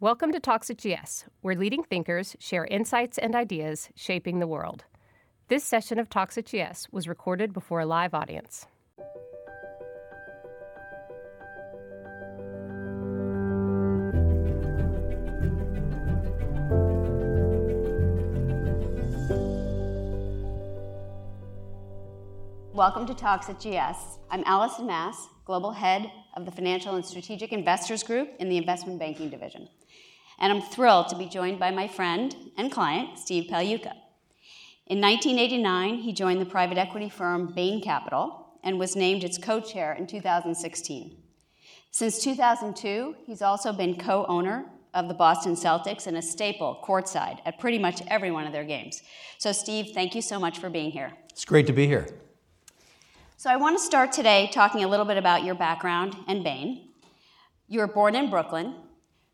[0.00, 4.84] Welcome to Talks at GS, where leading thinkers share insights and ideas shaping the world.
[5.48, 8.68] This session of Talks at GS was recorded before a live audience.
[22.72, 24.20] Welcome to Talks at GS.
[24.30, 26.08] I'm Alison Mass, Global Head
[26.38, 29.68] of the Financial and Strategic Investors Group in the Investment Banking Division.
[30.38, 33.92] And I'm thrilled to be joined by my friend and client, Steve Pagliuca.
[34.86, 39.60] In 1989, he joined the private equity firm Bain Capital and was named its co
[39.60, 41.16] chair in 2016.
[41.90, 47.40] Since 2002, he's also been co owner of the Boston Celtics and a staple courtside
[47.46, 49.02] at pretty much every one of their games.
[49.38, 51.12] So, Steve, thank you so much for being here.
[51.30, 52.06] It's great to be here.
[53.40, 56.88] So, I want to start today talking a little bit about your background and Bain.
[57.68, 58.74] You were born in Brooklyn.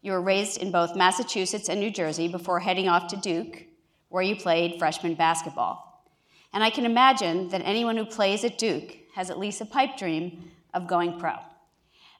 [0.02, 3.64] You were raised in both Massachusetts and New Jersey before heading off to Duke,
[4.10, 6.04] where you played freshman basketball.
[6.52, 9.96] And I can imagine that anyone who plays at Duke has at least a pipe
[9.96, 11.36] dream of going pro.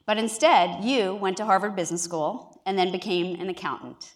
[0.07, 4.15] But instead, you went to Harvard Business School and then became an accountant.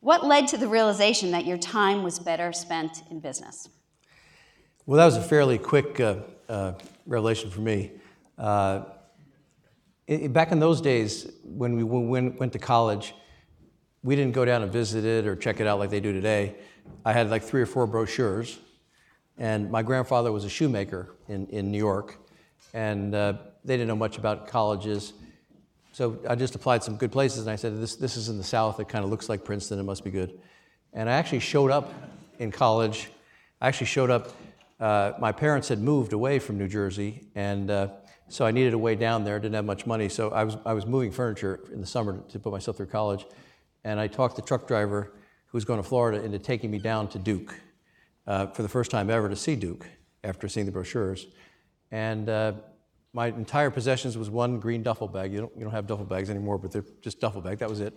[0.00, 3.70] What led to the realization that your time was better spent in business?
[4.84, 6.16] Well, that was a fairly quick uh,
[6.50, 6.72] uh,
[7.06, 7.92] revelation for me.
[8.36, 8.82] Uh,
[10.06, 13.14] it, back in those days, when we went, went to college,
[14.02, 16.56] we didn't go down and visit it or check it out like they do today.
[17.04, 18.58] I had like three or four brochures,
[19.38, 22.18] and my grandfather was a shoemaker in, in New York,
[22.74, 23.34] and uh,
[23.64, 25.12] they didn't know much about colleges.
[25.92, 28.44] So I just applied some good places, and I said, this, this is in the
[28.44, 28.80] South.
[28.80, 29.78] It kind of looks like Princeton.
[29.78, 30.40] It must be good.
[30.92, 31.92] And I actually showed up
[32.38, 33.08] in college.
[33.60, 34.32] I actually showed up
[34.80, 37.88] uh, my parents had moved away from New Jersey, and uh,
[38.28, 39.38] so I needed a way down there.
[39.38, 42.38] Didn't have much money, so I was I was moving furniture in the summer to,
[42.38, 43.26] put myself through college,
[43.84, 45.12] and I talked the truck driver
[45.46, 47.54] who was going to Florida into taking me down to Duke
[48.26, 49.86] uh, for the first time ever to see Duke
[50.24, 51.26] after seeing the brochures,
[51.90, 52.28] and.
[52.28, 52.52] Uh,
[53.12, 55.32] my entire possessions was one green duffel bag.
[55.32, 57.58] You don't, you don't have duffel bags anymore, but they're just duffel bag.
[57.58, 57.92] That was it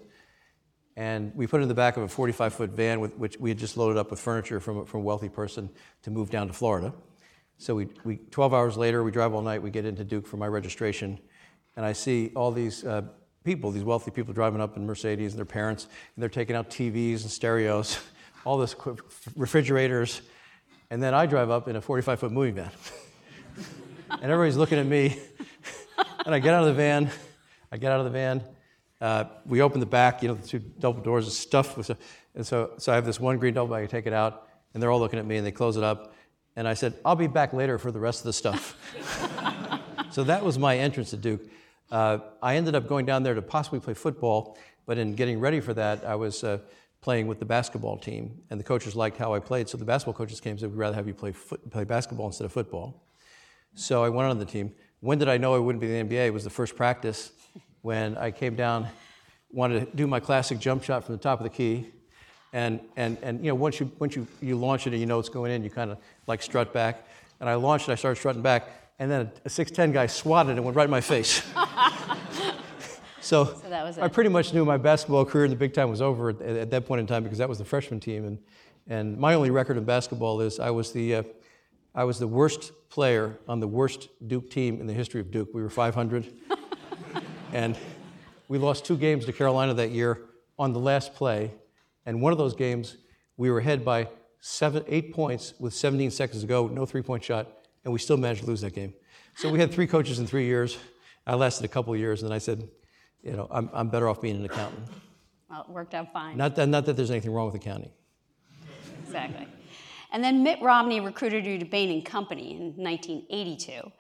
[0.96, 3.50] and we put it in the back of a 45 foot van, with, which we
[3.50, 5.70] had just loaded up with furniture from, from a wealthy person
[6.04, 6.94] to move down to Florida.
[7.58, 10.38] So we, we, 12 hours later, we drive all night, we get into Duke for
[10.38, 11.20] my registration,
[11.76, 13.04] and I see all these uh,
[13.44, 16.70] people, these wealthy people driving up in Mercedes and their parents, and they're taking out
[16.70, 18.00] TVs and stereos,
[18.46, 18.76] all this
[19.36, 20.22] refrigerators,
[20.90, 22.72] and then I drive up in a 45 foot moving van.
[24.12, 25.20] and everybody's looking at me,
[26.26, 27.10] and I get out of the van,
[27.72, 28.44] I get out of the van,
[29.04, 31.92] uh, we open the back, you know, the two double doors are stuffed with,
[32.36, 34.82] and so, so I have this one green double bag, I take it out, and
[34.82, 36.14] they're all looking at me, and they close it up,
[36.56, 38.78] and I said, I'll be back later for the rest of the stuff.
[40.12, 41.42] so that was my entrance to Duke.
[41.92, 45.60] Uh, I ended up going down there to possibly play football, but in getting ready
[45.60, 46.60] for that, I was uh,
[47.02, 50.14] playing with the basketball team, and the coaches liked how I played, so the basketball
[50.14, 53.04] coaches came and said, we'd rather have you play, foot, play basketball instead of football.
[53.76, 54.72] So I went on the team.
[55.02, 56.28] When did I know I wouldn't be in the NBA?
[56.28, 57.34] It was the first practice
[57.84, 58.88] when I came down,
[59.52, 61.92] wanted to do my classic jump shot from the top of the key.
[62.54, 65.20] And, and, and you know, once, you, once you, you launch it and you know
[65.20, 67.06] it's going in, you kind of like strut back.
[67.40, 70.64] And I launched it, I started strutting back, and then a 6'10 guy swatted and
[70.64, 71.44] went right in my face.
[73.20, 75.90] so, so that was I pretty much knew my basketball career in the big time
[75.90, 78.24] was over at, at, that point in time because that was the freshman team.
[78.24, 78.38] And,
[78.88, 81.24] and my only record in basketball is I was the, uh,
[81.94, 85.50] I was the worst player on the worst Duke team in the history of Duke.
[85.54, 86.32] We were 500.
[87.54, 87.78] And
[88.48, 90.22] we lost two games to Carolina that year
[90.58, 91.52] on the last play.
[92.06, 92.98] And one of those games,
[93.38, 94.10] we were ahead by
[94.42, 97.48] seven, eight points with 17 seconds to go, no three point shot,
[97.86, 98.94] and we still managed to lose that game.
[99.38, 100.78] So we had three coaches in three years.
[101.26, 102.68] I lasted a couple of years, and then I said,
[103.22, 104.88] you know, I'm, I'm better off being an accountant.
[105.50, 106.36] Well, it worked out fine.
[106.36, 107.92] Not that, not that there's anything wrong with accounting.
[109.04, 109.48] Exactly.
[110.12, 113.92] And then Mitt Romney recruited you to Bain and Company in 1982,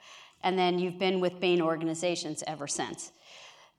[0.44, 3.12] and then you've been with Bain organizations ever since.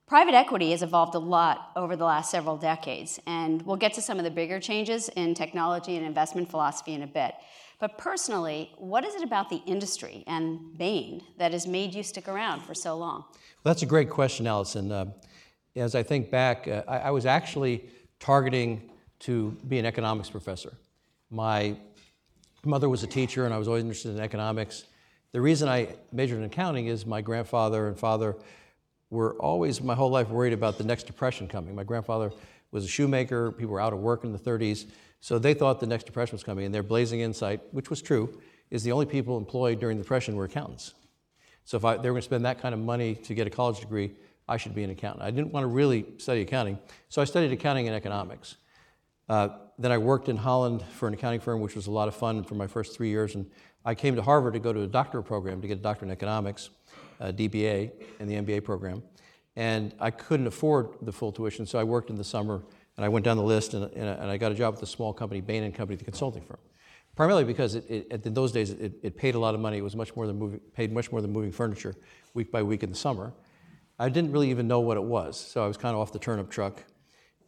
[0.07, 4.03] Private equity has evolved a lot over the last several decades, and we'll get to
[4.03, 7.35] some of the bigger changes in technology and investment philosophy in a bit.
[7.81, 12.29] But personally, what is it about the industry and Bain that has made you stick
[12.29, 13.25] around for so long?
[13.31, 14.93] Well, that's a great question, Alison.
[14.93, 15.07] Uh,
[15.75, 17.89] as I think back, uh, I, I, was actually
[18.21, 18.91] targeting
[19.21, 20.75] to be an economics professor.
[21.31, 21.77] My
[22.65, 24.85] mother was a teacher, and I was always interested in economics.
[25.33, 28.37] The reason I majored in accounting is my grandfather and father
[29.15, 31.75] were always, my whole life, worried about the next depression coming.
[31.75, 32.33] My grandfather
[32.73, 34.87] was a shoemaker, people were out of work in the 30s,
[35.21, 38.39] so they thought the next depression was coming, and their blazing insight, which was true,
[38.71, 40.95] is the only people employed during the depression were accountants.
[41.65, 43.51] So if I, they were going to spend that kind of money to get a
[43.51, 44.13] college degree,
[44.49, 45.25] I should be an accountant.
[45.25, 46.79] I didn't want to really study accounting,
[47.09, 48.57] so I studied accounting and economics.
[49.29, 52.15] Uh, then I worked in Holland for an accounting firm, which was a lot of
[52.15, 53.35] fun for my first three years.
[53.35, 53.51] And
[53.85, 56.13] I came to Harvard to go to a doctoral program to get a doctorate in
[56.13, 56.71] economics,
[57.25, 57.91] uh, DBA,
[58.21, 59.03] and the MBA program.
[59.57, 62.63] And I couldn't afford the full tuition, so I worked in the summer
[62.97, 65.13] and I went down the list and, and I got a job with a small
[65.13, 66.59] company, Bain and Company, the consulting firm.
[67.17, 69.79] Primarily because it, it, in those days it, it, paid a lot of money.
[69.79, 71.95] It was much more than moving, paid much more than moving furniture
[72.35, 73.33] week by week in the summer.
[73.99, 76.19] I didn't really even know what it was, so I was kind of off the
[76.19, 76.83] turnip truck.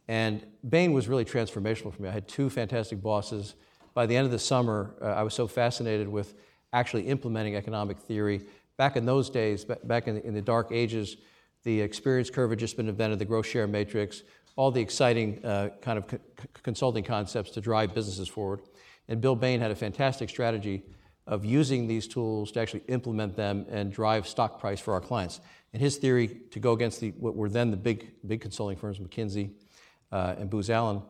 [0.07, 2.07] And Bain was really transformational for me.
[2.07, 3.55] I had two fantastic bosses.
[3.93, 6.35] By the end of the summer, uh, I was so fascinated with
[6.71, 8.45] actually implementing economic theory.
[8.77, 11.17] Back in those days, back in, in the dark ages,
[11.63, 14.23] the experience curve had just been invented, the growth share matrix,
[14.55, 16.19] all the exciting uh, kind of
[16.63, 18.61] consulting concepts to drive businesses forward.
[19.07, 20.83] And Bill Bain had a fantastic strategy
[21.25, 25.41] of using these tools to actually implement them and drive stock price for our clients.
[25.73, 28.99] And his theory to go against the, what were then the big, big consulting firms,
[28.99, 29.51] McKinsey
[30.11, 31.01] uh, and Booz Allen,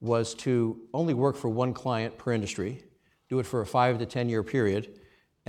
[0.00, 2.82] was to only work for one client per industry,
[3.28, 4.99] do it for a five to 10 year period,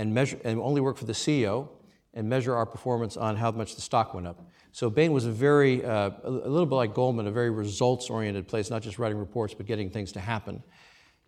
[0.02, 1.68] and, measure, and only work for the CEO
[2.12, 4.44] and measure our performance on how much the stock went up.
[4.72, 8.48] So Bain was a very, uh, a little bit like Goldman, a very results oriented
[8.48, 10.62] place, not just writing reports, but getting things to happen.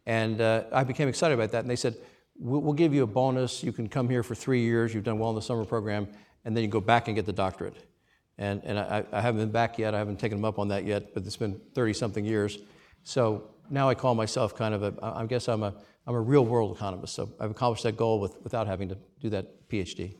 [0.06, 1.60] And uh, I became excited about that.
[1.60, 1.96] And they said,
[2.36, 3.62] we'll, give you a bonus.
[3.62, 4.92] You can come here for three years.
[4.92, 6.08] You've done well in the summer program.
[6.44, 7.76] And then you go back and get the doctorate.
[8.38, 9.94] And, and I, I haven't been back yet.
[9.94, 12.58] I haven't taken them up on that yet, but it's been 30 something years.
[13.04, 15.74] So now I call myself kind of a, I guess I'm a,
[16.06, 17.14] I'm a real world economist.
[17.14, 20.14] So I've accomplished that goal with, without having to do that PhD.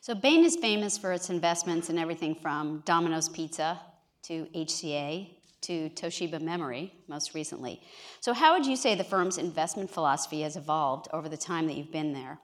[0.00, 3.80] So Bain is famous for its investments in everything from Domino's Pizza
[4.22, 5.30] to HCA
[5.62, 7.82] to Toshiba Memory most recently.
[8.20, 11.76] So, how would you say the firm's investment philosophy has evolved over the time that
[11.76, 12.38] you've been there?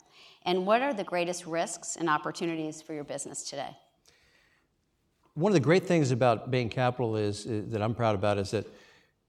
[0.45, 3.77] And what are the greatest risks and opportunities for your business today?
[5.35, 8.51] One of the great things about Bain Capital is, is that I'm proud about is
[8.51, 8.67] that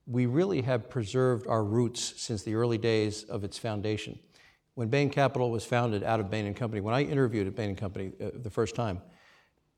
[0.07, 4.19] we really have preserved our roots since the early days of its foundation.
[4.75, 7.75] When Bain Capital was founded out of Bain and Company, when I interviewed at Bain
[7.75, 9.01] Company uh, the first time,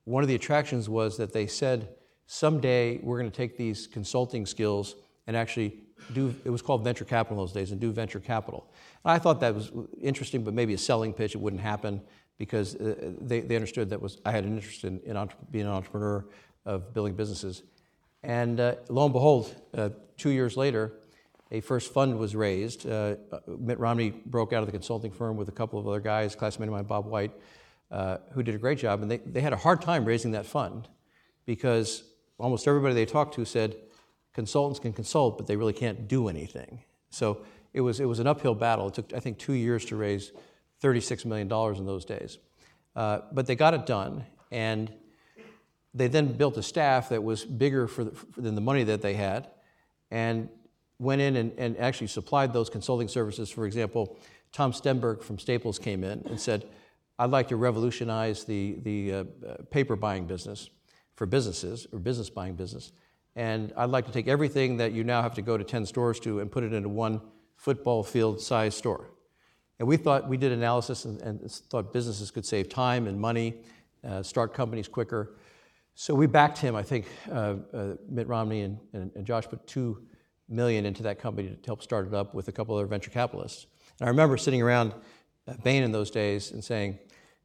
[0.03, 1.89] one of the attractions was that they said
[2.25, 4.95] someday we're going to take these consulting skills
[5.27, 5.79] and actually
[6.13, 8.71] do, it was called venture capital in those days, and do venture capital.
[9.03, 9.71] And I thought that was
[10.01, 12.01] interesting, but maybe a selling pitch, it wouldn't happen
[12.37, 15.65] because uh, they, they understood that was, I had an interest in, in entre- being
[15.65, 16.25] an entrepreneur
[16.65, 17.63] of building businesses.
[18.27, 20.91] And uh, lo and behold, uh, two years later,
[21.49, 22.85] a first fund was raised.
[22.85, 23.15] Uh,
[23.47, 26.67] Mitt Romney broke out of the consulting firm with a couple of other guys, classmate
[26.67, 27.31] of mine, Bob White,
[27.89, 29.01] uh, who did a great job.
[29.01, 30.89] And they, they had a hard time raising that fund
[31.45, 32.03] because
[32.37, 33.77] almost everybody they talked to said
[34.33, 36.83] consultants can consult, but they really can't do anything.
[37.09, 38.89] So it was, it was an uphill battle.
[38.89, 40.33] It took, I think, two years to raise
[40.83, 42.39] $36 million in those days.
[42.93, 44.91] Uh, but they got it done, and
[45.97, 49.13] they then built a staff that was bigger for the, than the money that they
[49.13, 49.49] had,
[50.11, 50.49] and
[50.99, 53.49] went in and, and actually supplied those consulting services.
[53.49, 54.17] For example,
[54.51, 56.65] Tom Stemberg from Staples came in and said,
[57.19, 59.23] I'd like to revolutionize the, the uh,
[59.71, 60.69] paper buying business
[61.15, 62.91] for businesses or business buying business.
[63.35, 66.19] And I'd like to take everything that you now have to go to 10 stores
[66.21, 67.21] to and put it into one
[67.55, 69.09] football field size store.
[69.79, 73.55] And we thought, we did analysis and, and thought businesses could save time and money,
[74.07, 75.35] uh, start companies quicker.
[75.99, 76.75] So we backed him.
[76.75, 80.05] I think uh, uh, Mitt Romney and, and, and, Josh put two
[80.47, 83.65] million into that company to help start it up with a couple other venture capitalists.
[83.99, 84.93] And I remember sitting around
[85.63, 86.99] Bain in those days and saying,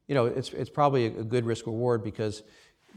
[0.07, 2.43] you know, it's, it's probably a good risk reward because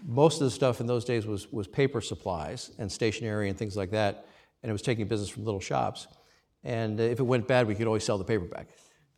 [0.04, 3.78] most of the stuff in those days was, was paper supplies and stationery and things
[3.78, 4.26] like that,
[4.62, 6.06] and it was taking business from little shops.
[6.64, 8.68] And if it went bad, we could always sell the paper back.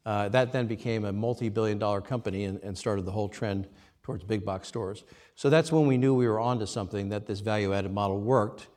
[0.06, 3.66] Uh, that then became a multi billion dollar company and, and, started the whole trend
[4.08, 5.04] towards big box stores.
[5.34, 8.68] So that's when we knew we were onto something, that this value added model worked.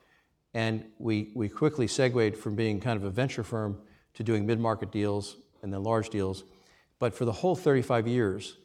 [0.53, 3.77] And we, we quickly segued from being kind of a venture firm
[4.15, 6.43] to doing mid market deals and then large deals.
[6.99, 8.57] But for the whole 35 years,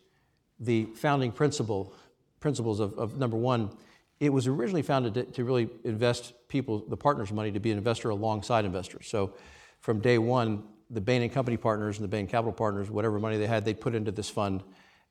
[0.59, 1.95] the founding principle
[2.41, 3.71] principles of, of number one,
[4.19, 7.79] it was originally founded to, to, really invest people, the partners' money, to be an
[7.79, 9.07] investor alongside investors.
[9.07, 9.35] So
[9.83, 13.37] from day one, the Bain and Company partners and the Bain Capital partners, whatever money
[13.39, 14.65] they had, they put into this fund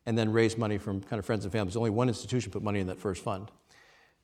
[0.06, 1.76] and then raise money from kind of friends and families.
[1.76, 3.50] Only one institution put money in that first fund.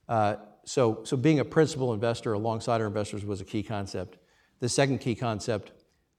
[0.08, 4.18] Uh, so, so being a principal investor alongside our investors was a key concept.
[4.60, 5.72] The second key concept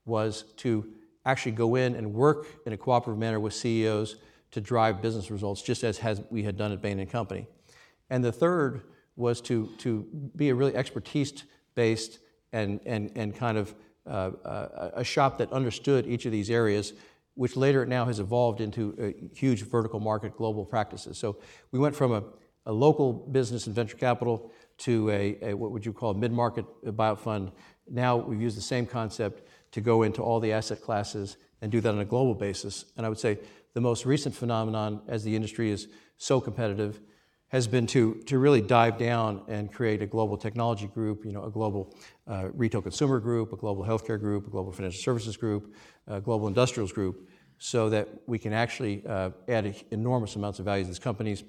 [0.04, 0.92] was to
[1.24, 4.16] actually go in and work in a cooperative manner with CEOs
[4.50, 7.46] to drive business results, just as has, we had done at Bain and Company.
[8.10, 8.82] And the third
[9.16, 12.18] was to, to be a really expertise-based
[12.52, 13.74] and, and, and kind of
[14.06, 16.92] uh, uh, a shop that understood each of these areas,
[17.34, 21.18] which later now has evolved into a huge vertical market global practices.
[21.18, 21.38] So
[21.70, 22.22] we went from a,
[22.66, 26.64] a local business and venture capital to a, a what would you call a mid-market
[26.84, 27.52] buyout fund.
[27.88, 31.80] Now we've used the same concept to go into all the asset classes and do
[31.80, 32.84] that on a global basis.
[32.96, 33.38] And I would say
[33.74, 37.00] the most recent phenomenon, as the industry is so competitive,
[37.52, 41.44] has been to, to really dive down and create a global technology group, you know,
[41.44, 41.94] a global
[42.26, 45.74] uh, retail consumer group, a global healthcare group, a global financial services group,
[46.06, 47.28] a global industrials group,
[47.58, 51.44] so that we can actually uh, add enormous amounts of value to these companies,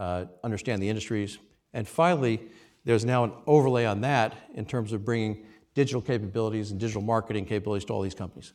[0.00, 1.38] uh, understand the industries.
[1.72, 2.42] And finally,
[2.84, 7.44] there's now an overlay on that in terms of bringing digital capabilities and digital marketing
[7.46, 8.54] capabilities to all these companies.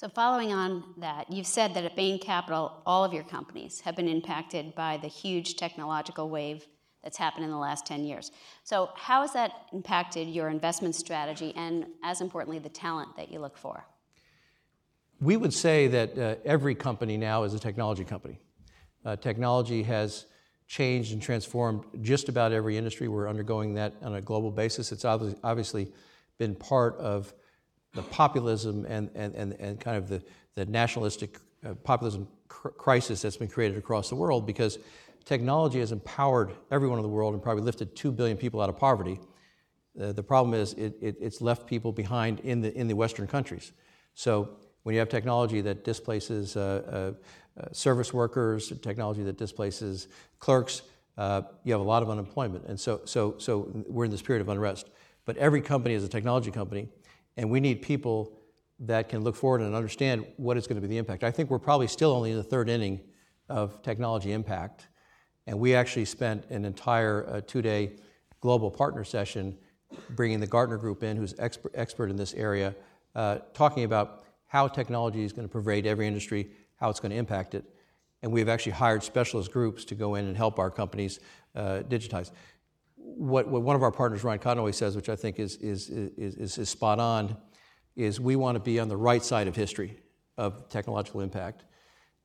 [0.00, 3.96] So, following on that, you've said that at Bain Capital, all of your companies have
[3.96, 6.66] been impacted by the huge technological wave
[7.04, 8.32] that's happened in the last 10 years.
[8.64, 13.40] So, how has that impacted your investment strategy and, as importantly, the talent that you
[13.40, 13.84] look for?
[15.20, 18.38] We would say that uh, every company now is a technology company.
[19.04, 20.24] Uh, technology has
[20.66, 23.08] changed and transformed just about every industry.
[23.08, 24.92] We're undergoing that on a global basis.
[24.92, 25.92] It's obviously
[26.38, 27.34] been part of
[27.94, 30.22] the populism and, and, and, and kind of the,
[30.54, 34.78] the nationalistic uh, populism cr- crisis that's been created across the world because
[35.24, 38.76] technology has empowered everyone in the world and probably lifted 2 billion people out of
[38.76, 39.18] poverty.
[40.00, 43.26] Uh, the problem is it, it, it's left people behind in the, in the Western
[43.26, 43.72] countries.
[44.14, 44.50] So
[44.82, 47.24] when you have technology that displaces uh, uh
[47.60, 50.82] uh, service workers, technology that displaces clerks,
[51.18, 52.64] uh, you have a lot of unemployment.
[52.66, 54.88] And so, so, so we're in this period of unrest.
[55.26, 56.88] But every company is a technology company,
[57.40, 58.36] and we need people
[58.80, 61.24] that can look forward and understand what is going to be the impact.
[61.24, 63.00] I think we're probably still only in the third inning
[63.48, 64.88] of technology impact.
[65.46, 67.96] And we actually spent an entire uh, two day
[68.42, 69.56] global partner session
[70.10, 72.74] bringing the Gartner Group in, who's expert, expert in this area,
[73.14, 77.16] uh, talking about how technology is going to pervade every industry, how it's going to
[77.16, 77.64] impact it.
[78.22, 81.20] And we've actually hired specialist groups to go in and help our companies
[81.54, 82.32] uh, digitize.
[83.02, 86.36] What, what, one of our partners, Ryan Cotton, says, which I think is, is, is,
[86.36, 87.36] is, is spot on,
[87.96, 89.98] is we want to be on the right side of history
[90.38, 91.64] of technological impact.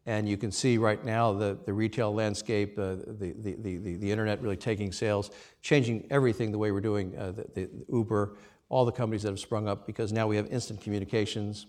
[0.06, 4.12] And you can see right now the, the retail landscape, uh, the, the, the, the,
[4.12, 8.38] internet really taking sales, changing everything the way we're doing, uh, the, the, Uber,
[8.70, 11.66] all the companies that have sprung up because now we have instant communications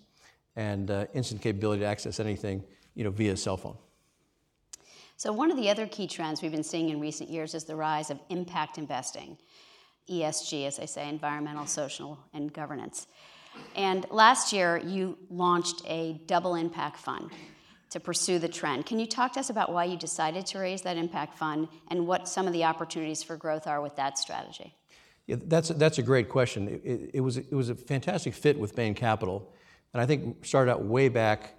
[0.55, 2.63] and uh, instant capability to access anything
[2.95, 3.77] you know, via cell phone.
[5.19, 7.75] So, one of the other key trends we've been seeing in recent years is the
[7.77, 9.39] rise of impact investing,
[10.11, 13.07] ESG, as I say, environmental, social, and governance.
[13.75, 17.31] And last year, you launched a double impact fund
[17.89, 18.85] to pursue the trend.
[18.85, 22.07] Can you talk to us about why you decided to raise that impact fund and
[22.07, 24.75] what some of the opportunities for growth are with that strategy?
[25.27, 26.69] Yeah, that's, that's a great question.
[26.69, 29.51] It, it, it was, it was a fantastic fit with Bain Capital.
[29.95, 31.55] And I think started out way back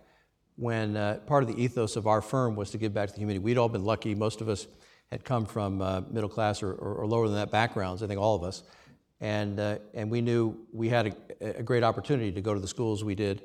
[0.57, 3.19] when uh, part of the ethos of our firm was to give back to the
[3.19, 3.39] community.
[3.39, 4.15] We'd all been lucky.
[4.15, 4.67] Most of us
[5.11, 8.19] had come from uh, middle class or, or, or, lower than that backgrounds, I think
[8.19, 8.63] all of us.
[9.21, 12.67] And, uh, and we knew we had a, a, great opportunity to go to the
[12.67, 13.43] schools we did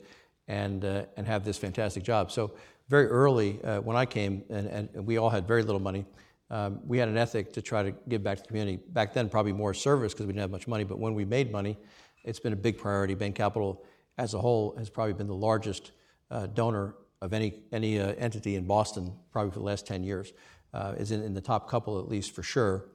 [0.48, 2.32] and, uh, and have this fantastic job.
[2.32, 2.52] So,
[2.88, 6.04] very early uh, when I came, and, and, we all had very little money,
[6.50, 8.78] um, we had an ethic to try to give back to the community.
[8.88, 11.50] Back then, probably more service because we didn't have much money, but when we made
[11.52, 11.78] money,
[12.24, 13.14] it's been a big priority.
[13.14, 13.84] Bain Capital,
[14.18, 15.92] as a whole, has probably been the largest
[16.30, 20.32] uh, donor of any, any uh, entity in Boston, probably for the last 10 years,
[20.74, 22.86] uh, is in, in, the top couple at least for sure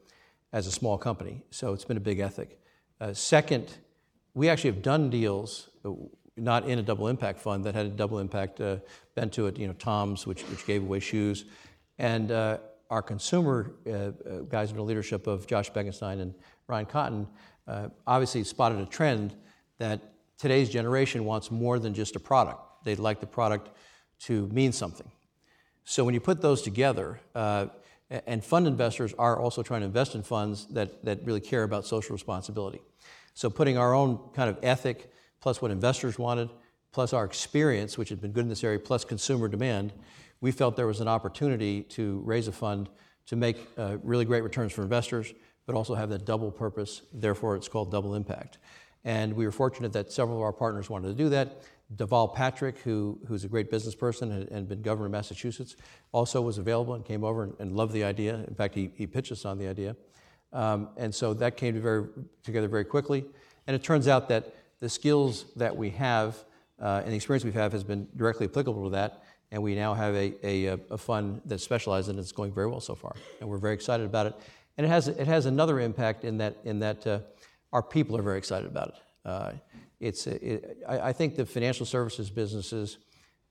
[0.52, 1.42] as a small company.
[1.50, 2.60] So it's been a big ethic.
[3.00, 3.78] Uh, second,
[4.34, 5.92] we actually have done deals, uh,
[6.36, 8.78] not in a double impact fund, that had a double impact uh,
[9.16, 11.46] bent to it, you know, Tom's, which, which gave away shoes.
[11.98, 12.58] And uh,
[12.90, 13.76] our consumer
[14.50, 16.34] guys under the leadership of Josh Bekenstein and
[16.68, 17.28] Ryan Cotton
[18.06, 19.36] obviously spotted a trend
[19.78, 20.00] that
[20.38, 22.62] today's generation wants more than just a product.
[22.86, 23.72] They'd like the product
[24.20, 25.10] to mean something.
[25.84, 27.68] So when you put those together, uh,
[28.10, 31.86] and fund investors are also trying to invest in funds that, that really care about
[31.86, 32.80] social responsibility.
[33.34, 36.50] So putting our own kind of ethic, plus what investors wanted,
[36.92, 39.94] plus our experience, which had been good in this area, plus consumer demand,
[40.40, 42.90] we felt there was an opportunity to raise a fund
[43.26, 45.34] to make uh, really great returns for investors,
[45.66, 47.02] but also have that double purpose.
[47.14, 48.58] Therefore, it's called double impact.
[49.08, 51.62] And we were fortunate that several of our partners wanted to do that.
[51.96, 55.78] Deval Patrick, who, who's a great business person and, and been governor of Massachusetts,
[56.12, 58.44] also was available and came over and, and loved the idea.
[58.46, 59.96] In fact, he, he pitched us on the idea.
[60.52, 62.04] Um, and so that came to very,
[62.44, 63.24] together very quickly.
[63.66, 66.44] And it turns out that the skills that we have
[66.82, 69.24] uh, and the experience we have had has been directly applicable to that.
[69.54, 72.20] And we now have a, a, a fund that specializes in it.
[72.20, 73.16] It's going very well so far.
[73.40, 74.34] And we're very excited about it.
[74.78, 77.20] And it has, it has another impact in that, in that uh,
[77.74, 78.96] our people are very excited about it.
[79.26, 79.52] Uh,
[80.00, 82.98] it's, it, I, I, think the financial services businesses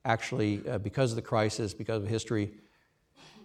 [0.04, 2.52] actually, uh, because of the crisis, because of history,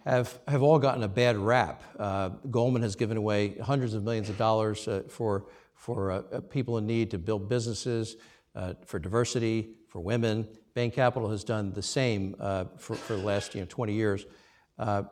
[0.05, 1.83] have, have all gotten a bad rap.
[1.99, 6.41] Uh, Goldman has given away hundreds of millions of dollars uh, for, for uh, uh
[6.41, 8.17] people in need to build businesses,
[8.55, 10.47] uh, for diversity, for women.
[10.73, 14.25] Bain Capital has done the same uh, for, for the last you know, 20 years.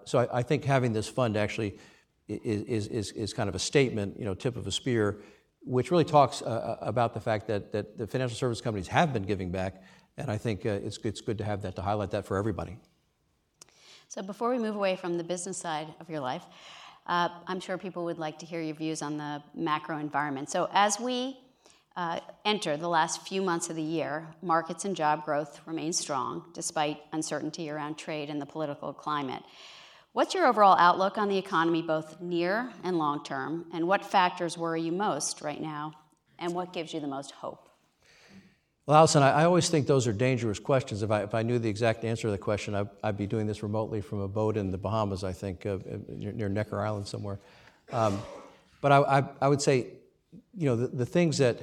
[0.05, 1.77] so I, I, think having this fund actually
[2.27, 5.21] is, is, is kind of a statement, you know, tip of a spear,
[5.69, 9.51] which really talks about the fact that, that the financial service companies have been giving
[9.51, 9.83] back.
[10.17, 12.77] And I think it's, it's good to have that, to highlight that for everybody.
[14.07, 16.43] So before we move away from the business side of your life,
[17.05, 20.49] uh, I'm sure people would like to hear your views on the macro environment.
[20.49, 21.37] So as we
[21.95, 26.45] uh, enter the last few months of the year, markets and job growth remain strong
[26.55, 29.43] despite uncertainty around trade and the political climate.
[30.13, 33.65] What's your overall outlook on the economy, both near and long term?
[33.71, 35.93] And what factors worry you most right now?
[36.39, 37.69] And what gives you the most hope?
[38.87, 41.03] Well, Alison, I, I, always think those are dangerous questions.
[41.03, 43.45] If I, if I knew the exact answer to the question, I, would be doing
[43.45, 47.07] this remotely from a boat in the Bahamas, I think, uh, near, near, Necker Island
[47.07, 47.39] somewhere.
[47.91, 48.19] Um,
[48.81, 49.87] but I, I, would say,
[50.55, 51.59] you know, the, the things that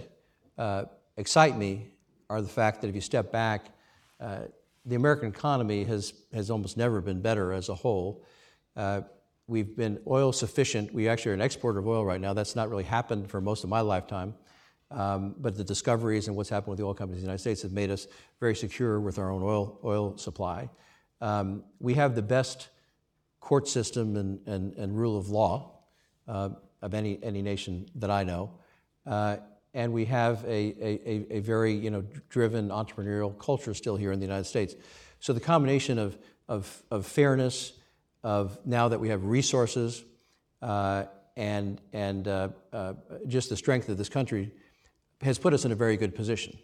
[0.57, 0.85] uh,
[1.17, 1.89] excite me
[2.31, 3.67] are the fact that if you step back,
[4.21, 4.43] uh,
[4.85, 8.25] the American economy has, has almost never been better as a whole.
[8.77, 9.01] Uh,
[9.47, 10.93] we've been oil sufficient.
[10.93, 12.35] We actually are an exporter of oil right now.
[12.35, 14.35] That's not really happened for most of my lifetime.
[14.91, 17.63] Um, but the discoveries and what's happened with the oil companies in the United States
[17.63, 18.07] have made us
[18.39, 20.71] very secure with our own oil, oil supply.
[21.21, 22.69] Um, we have the best
[23.41, 24.17] court system
[24.47, 25.81] and, rule of law
[26.29, 26.51] uh,
[26.83, 28.51] of any, any nation that I know.
[29.07, 29.39] Uh,
[29.75, 34.45] and we have a, very you know, driven entrepreneurial culture still here in the United
[34.45, 34.75] States.
[35.21, 36.17] So the combination of,
[36.49, 37.73] of, of fairness,
[38.27, 40.05] of now that we have resources,
[40.61, 41.05] uh,
[41.37, 42.95] and, and uh, uh,
[43.29, 44.51] just the strength of this country
[45.21, 46.59] has put us in a very good position.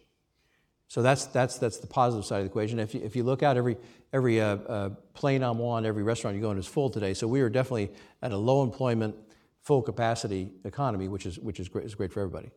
[0.88, 2.80] So that's, that's, that's the positive side of the equation.
[2.80, 3.76] If you, if you look out, every,
[4.12, 7.14] every uh, uh, plane I'm on, every restaurant you go in is full today.
[7.14, 7.92] So we are definitely
[8.22, 9.14] at a low employment,
[9.60, 12.50] full capacity economy, which is, which is, great, is great for everybody.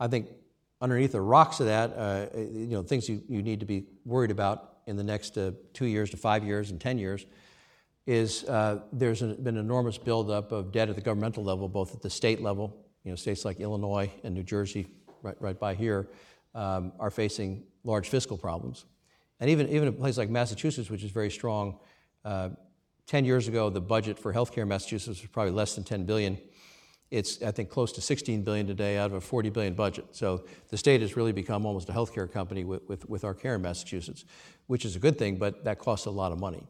[0.00, 0.28] I think
[0.80, 4.30] underneath the rocks of that, uh, you know, things you, you need to be worried
[4.30, 7.26] about in the next uh, two years to five years and 10 years
[8.06, 11.94] is uh, there's an, been an enormous buildup of debt at the governmental level, both
[11.94, 14.86] at the state level, you know, states like Illinois and New Jersey
[15.22, 16.08] right, right by here,
[16.54, 18.84] um, are facing large fiscal problems.
[19.40, 21.78] And even, even a place like Massachusetts, which is very strong,
[22.24, 22.50] uh,
[23.06, 26.38] 10 years ago, the budget for healthcare in Massachusetts was probably less than 10 billion.
[27.10, 30.06] It's, I think, close to 16 billion today out of a 40 billion budget.
[30.10, 33.54] So the state has really become almost a healthcare company with, with, with our care
[33.54, 34.24] in Massachusetts,
[34.66, 36.66] which is a good thing, but that costs a lot of money.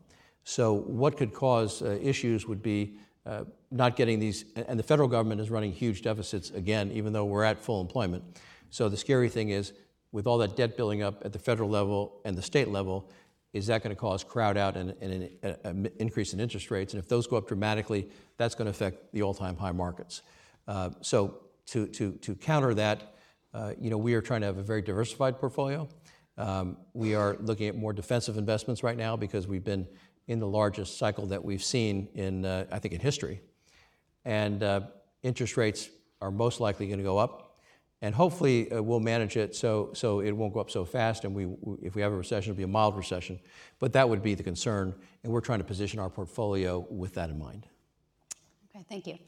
[0.49, 5.09] So what could cause uh, issues would be uh, not getting these, and the federal
[5.09, 8.23] government is running huge deficits again, even though we're at full employment.
[8.71, 9.73] So the scary thing is,
[10.13, 13.11] with all that debt building up at the federal level and the state level,
[13.55, 15.29] is that going to cause crowd out and, and
[15.65, 16.95] an increase in interest rates?
[16.95, 20.23] And if those go up dramatically, that's going to affect the all-time high markets.
[20.69, 23.17] Uh, so to, to, to counter that,
[23.53, 25.89] uh, you know, we are trying to have a very diversified portfolio.
[26.39, 29.89] Um, we are looking at more defensive investments right now because we've been
[30.29, 33.41] in the largest cycle that we've seen in, uh, I think, in history.
[34.25, 34.81] And uh,
[35.23, 35.89] interest rates
[36.21, 37.59] are most likely going to go up.
[38.03, 41.25] And hopefully uh, we'll manage it so, so it won't go up so fast.
[41.25, 41.47] And we,
[41.83, 43.39] if we have a recession, it'll be a mild recession.
[43.79, 44.95] But that would be the concern.
[45.23, 47.67] And we're trying to position our portfolio with that in mind.
[48.71, 49.19] Okay, thank you.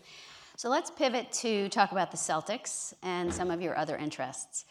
[0.57, 4.65] So let's pivot to talk about the Celtics and some of your other interests.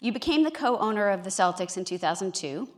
[0.00, 2.68] You became the co owner of the Celtics in 2002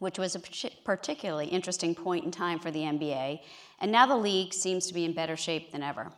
[0.00, 0.40] which was a
[0.84, 3.40] particularly interesting point in time for the NBA,
[3.80, 6.10] and now the league seems to be in better shape than ever.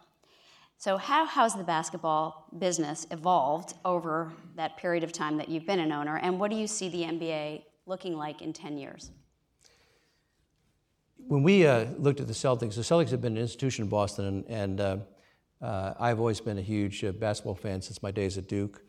[0.78, 5.78] So, how has the basketball business evolved over that period of time that you've been
[5.78, 9.10] an owner, and what do you see the NBA looking like in 10 years?
[11.28, 14.26] When we uh, looked at the Celtics, the Celtics have been an institution in Boston,
[14.26, 14.96] and, and uh,
[15.60, 18.82] uh, I've always been a huge uh, basketball fan since my days at Duke.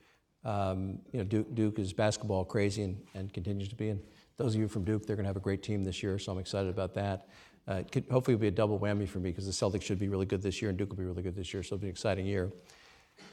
[0.44, 3.90] Um, you know, Duke, Duke, is basketball crazy and, and continues to be.
[3.90, 4.02] And
[4.38, 6.32] those of you from Duke, they're going to have a great team this year, so
[6.32, 7.28] I'm excited about that.
[7.68, 10.00] Uh, it could, hopefully, it'll be a double whammy for me because the Celtics should
[10.00, 11.82] be really good this year and Duke will be really good this year, so it'll
[11.82, 12.52] be an exciting year.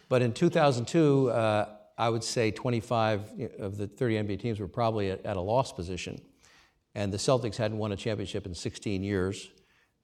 [0.09, 5.11] But in 2002, uh, I would say 25 of the 30 NBA teams were probably
[5.11, 6.21] at, at, a loss position.
[6.95, 9.51] And the Celtics hadn't won a championship in 16 years.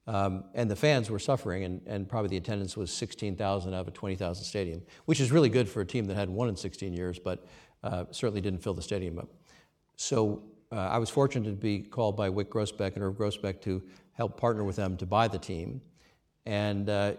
[0.06, 3.88] Um, and the fans were suffering, and, and probably the attendance was 16,000 out of
[3.88, 6.92] a 20,000 stadium, which is really good for a team that hadn't won in 16
[6.92, 7.44] years, but
[7.82, 9.28] uh, certainly didn't fill the stadium up.
[9.96, 13.83] So uh, I was fortunate to be called by Wyc Grousbeck and Irv Grousbeck to
[14.12, 15.81] help partner with them to buy the team.
[16.44, 17.14] And uh,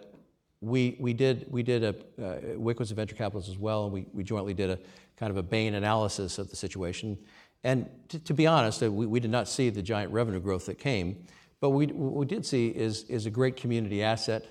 [0.62, 3.94] we, we did, we did a, uh, Wyc was a venture capitalist as well, and
[3.94, 4.80] we, we jointly did a
[5.16, 7.18] kind of a Bain analysis of the situation.
[7.64, 10.66] And to, to be honest, uh, we, we did not see the giant revenue growth
[10.66, 11.26] that came,
[11.60, 14.46] But we, what we did see is, is a great community asset,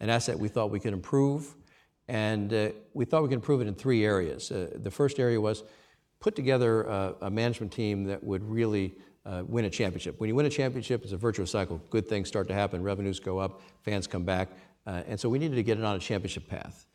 [0.00, 1.54] an asset we thought we could improve.
[2.08, 4.50] And uh, we thought we could improve it in three areas.
[4.50, 5.62] Uh, the first area was
[6.20, 8.94] put together a, a management team that would really
[9.26, 10.18] uh, win a championship.
[10.20, 11.80] When you win a championship, it's a virtuous cycle.
[11.90, 14.48] Good things start to happen, revenues go up, fans come back.
[14.86, 16.86] Uh, and so we needed to get it on a championship path.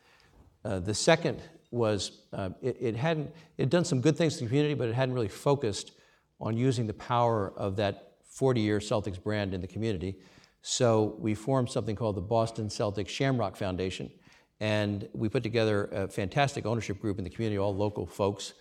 [0.64, 4.40] Uh, the second was uh, it, it, hadn't, it had done some good things to
[4.40, 5.92] the community, but it hadn't really focused
[6.40, 10.16] on using the power of that 40 year Celtics brand in the community.
[10.62, 14.10] So we formed something called the Boston Celtics Shamrock Foundation.
[14.58, 18.54] And we put together a fantastic ownership group in the community, all local folks.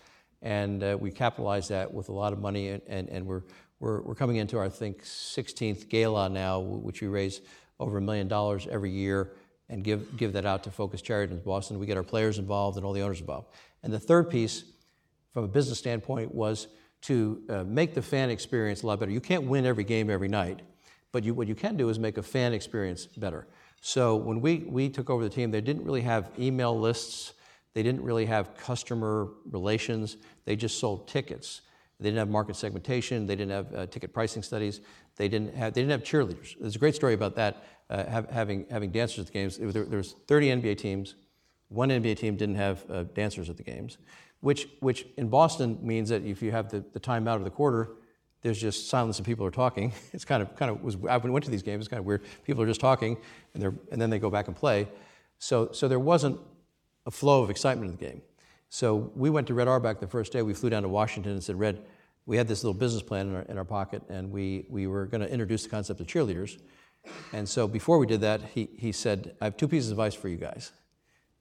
[0.45, 2.69] And uh, we capitalized that with a lot of money.
[2.69, 3.41] And, and, we're,
[3.79, 7.41] we're, coming into our, I think, 16th gala now, which we raise
[7.79, 9.31] over a million dollars every year
[9.69, 11.79] and give, give that out to Focus Charities in Boston.
[11.79, 13.47] We get our players involved and all the owners involved.
[13.81, 14.65] And the third piece,
[15.33, 16.67] from a business standpoint, was
[17.01, 19.11] to uh, make the fan experience a lot better.
[19.11, 20.61] You can't win every game every night,
[21.11, 23.47] but what you can do is make a fan experience better.
[23.81, 27.33] So when we, we took over the team, they didn't really have email lists,
[27.75, 31.61] they didn't really have customer relations, they just sold tickets.
[31.99, 34.81] They didn't have market segmentation, they didn't have uh, ticket pricing studies,
[35.15, 36.55] they didn't have, they didn't have cheerleaders.
[36.59, 39.57] There's a great story about that, uh, have, having, having dancers at the games.
[39.57, 41.13] There, there was 30 NBA teams,
[41.67, 43.99] one NBA team didn't have uh, dancers at the games
[44.45, 47.49] which, which in Boston means that if you have the, the time out of the
[47.49, 47.93] quarter,
[48.43, 49.91] there's just silence and people are talking.
[50.13, 52.23] It's kind of, kind of was, I went to these games, it's kind of weird.
[52.43, 53.17] People are just talking
[53.55, 54.87] and, they're, and then they go back and play.
[55.39, 56.39] So, so there wasn't
[57.05, 58.21] a flow of excitement in the game.
[58.69, 60.41] So we went to Red Auerbach the first day.
[60.41, 61.85] We flew down to Washington and said, Red,
[62.25, 65.05] we had this little business plan in our, in our pocket and we, we were
[65.05, 66.59] going to introduce the concept of cheerleaders.
[67.33, 70.15] And so before we did that, he, he said, I have two pieces of advice
[70.15, 70.71] for you guys.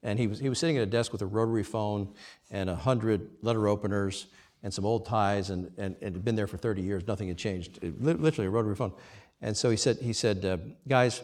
[0.03, 2.13] And he was, he was sitting at a desk with a rotary phone
[2.51, 4.27] and a hundred letter openers
[4.61, 7.07] and some old ties and, and, and had been there for 30 years.
[7.07, 7.79] Nothing had changed.
[7.81, 8.93] It, literally a rotary phone.
[9.41, 11.23] And so he said, he said uh, guys,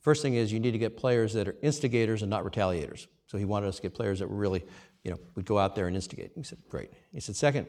[0.00, 3.06] first thing is you need to get players that are instigators and not retaliators.
[3.28, 4.64] So he wanted us to get players that were really,
[5.04, 6.32] you know, would go out there and instigate.
[6.34, 6.90] He said, great.
[7.12, 7.66] He said, second,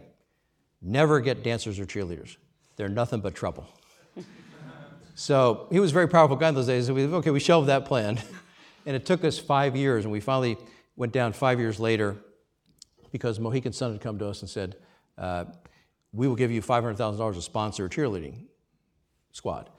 [0.82, 2.38] never get dancers or cheerleaders.
[2.78, 3.68] They're nothing but trouble.
[5.16, 6.88] so he was a very powerful guy in those days.
[6.88, 8.20] So we, okay, we shelved that plan.
[8.86, 10.58] And it took us five years, and we finally
[10.96, 12.16] went down five years later
[13.12, 14.78] because Mohegan Sun had come to us and said,
[15.18, 15.46] uh,
[16.12, 18.46] We will give you $500,000 to sponsor a cheerleading
[19.32, 19.70] squad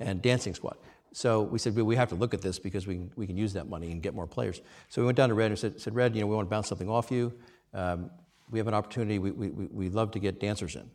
[0.00, 0.76] and dancing squad.
[1.12, 3.36] So we said, well, we have to look at this because we can, we can
[3.36, 4.60] use that money and get more players.
[4.88, 6.50] So we went down to Red and said, said Red, you know, we want to
[6.50, 7.32] bounce something off you.
[7.72, 8.10] Um,
[8.50, 9.18] we have an opportunity.
[9.18, 10.82] We, we, we, love to get dancers in.
[10.82, 10.90] And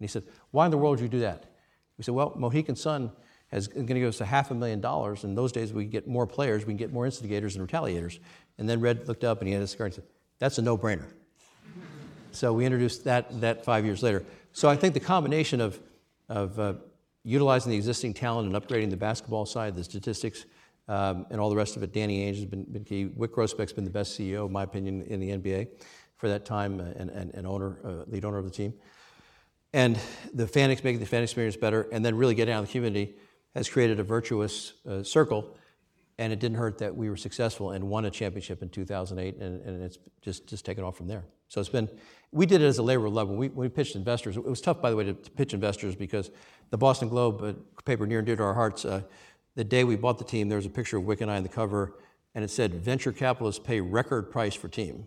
[0.00, 1.44] he said, why in the world would you do that?
[1.96, 3.10] We said, well, Mohegan Sun
[3.52, 5.24] is going to give us a half a million dollars.
[5.24, 8.18] In those days, we get more players, we can get more instigators and retaliators.
[8.58, 10.04] And then Red looked up and he had his card and said,
[10.38, 11.06] That's a no brainer.
[12.32, 14.24] so we introduced that, that five years later.
[14.52, 15.78] So I think the combination of,
[16.28, 16.74] of uh,
[17.28, 20.46] utilizing the existing talent and upgrading the basketball side, the statistics,
[20.88, 23.06] um, and all the rest of it, Danny Ainge has been, been key.
[23.06, 25.68] Wyc Grousbeck's been the best CEO, in my opinion, in the NBA
[26.16, 28.72] for that time uh, and, and, and owner, uh, lead owner of the team.
[29.74, 29.98] And
[30.32, 33.16] the fan, making the fan experience better, and then really getting out of the community
[33.54, 35.54] has created a virtuous uh, circle.
[36.16, 39.60] And it didn't hurt that we were successful and won a championship in 2008, and,
[39.60, 41.24] and it's just, just taken off from there.
[41.48, 41.90] So it's been,
[42.32, 43.28] we did it as a labor of love.
[43.28, 45.94] When we, we pitched investors, it was tough, by the way, to, to pitch investors
[45.94, 46.30] because
[46.70, 49.02] the Boston Globe, a paper near and dear to our hearts, uh,
[49.54, 51.42] the day we bought the team, there was a picture of Wyc and I on
[51.42, 51.94] the cover,
[52.34, 55.06] and it said, Venture capitalists pay record price for team.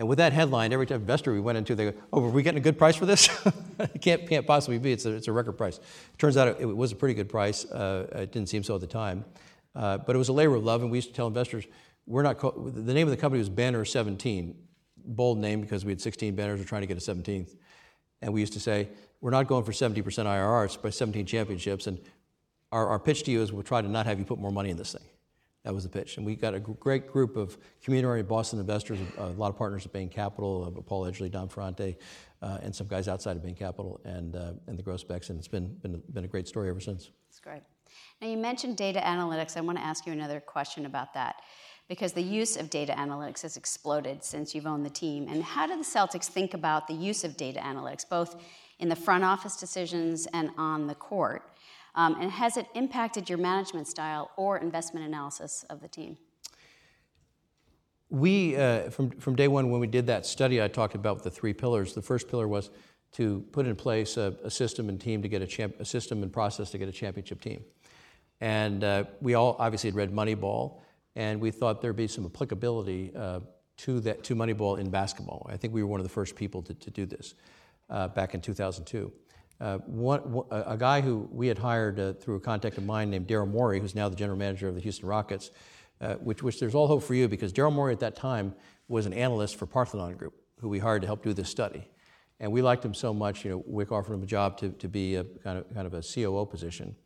[0.00, 2.42] And with that headline, every time investor we went into, they go, "Oh, were we
[2.42, 3.28] getting a good price for this?
[3.78, 4.92] it can't, can't possibly be.
[4.92, 7.28] It's a, it's a record price." It Turns out it, it was a pretty good
[7.28, 7.66] price.
[7.66, 9.26] Uh, it didn't seem so at the time,
[9.74, 10.80] uh, but it was a labor of love.
[10.80, 11.66] And we used to tell investors,
[12.06, 14.54] "We're not." Co- the name of the company was Banner 17,
[15.04, 16.58] bold name because we had 16 banners.
[16.58, 17.56] We're trying to get a 17th,
[18.22, 18.88] and we used to say,
[19.20, 21.98] "We're not going for 70% IRRs, by 17 championships." And
[22.72, 24.70] our, our pitch to you is, we'll try to not have you put more money
[24.70, 25.02] in this thing.
[25.64, 26.16] That was the pitch.
[26.16, 29.92] And we got a great group of community Boston investors, a lot of partners at
[29.92, 31.96] Bain Capital, Paul Edgley, Don Ferrante,
[32.40, 35.28] uh, and some guys outside of Bain Capital and, uh, and the Grousbecks.
[35.28, 37.10] And it's been, been, been a great story ever since.
[37.28, 37.62] That's great.
[38.22, 39.56] Now, you mentioned data analytics.
[39.58, 41.42] I want to ask you another question about that
[41.90, 45.26] because the use of data analytics has exploded since you've owned the team.
[45.28, 48.40] And how do the Celtics think about the use of data analytics, both
[48.78, 51.50] in the front office decisions and on the court?
[51.96, 56.16] Um, and has it impacted your management style or investment analysis of the team?
[58.08, 61.30] We, uh, from, from day one, when we did that study I talked about the
[61.30, 62.70] three pillars, the first pillar was
[63.14, 66.22] to put in place a, a system and team to get a, champ, a system
[66.22, 67.64] and process to get a championship team.
[68.40, 70.82] And uh, we all obviously had read Moneyball,
[71.16, 73.40] and we thought there'd be some applicability uh,
[73.78, 75.46] to, that, to Moneyball in basketball.
[75.50, 77.34] I think we were one of the first people to, to do this
[77.88, 79.12] uh, back in 2002.
[79.60, 83.26] uh, one, a guy who we had hired uh, through a contact of mine named
[83.26, 85.50] Daryl Morey, who's now the general manager of the Houston Rockets,
[86.00, 88.54] uh, which, which there's all hope for you because Daryl Morey at that time
[88.88, 91.88] was an analyst for Parthenon Group, who we hired to help do this study.
[92.38, 94.88] And we liked him so much, you know, Wyc offered him a job to, to
[94.88, 96.96] be a kind of, kind of a COO position.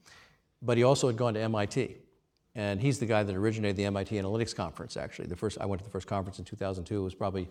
[0.62, 1.96] But he also had gone to MIT.
[2.54, 5.26] And he's the guy that originated the MIT Analytics Conference, actually.
[5.26, 7.00] The first, I went to the first conference in 2002.
[7.00, 7.48] It was probably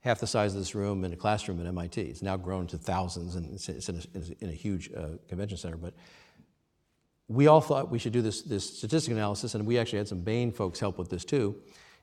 [0.00, 2.00] half the size of this room in a classroom at MIT.
[2.00, 5.76] It's now grown to thousands, and it's, in, a, in a huge uh, convention center.
[5.76, 5.94] But
[7.28, 10.20] we all thought we should do this, this statistic analysis, and we actually had some
[10.20, 11.56] Bain folks help with this too.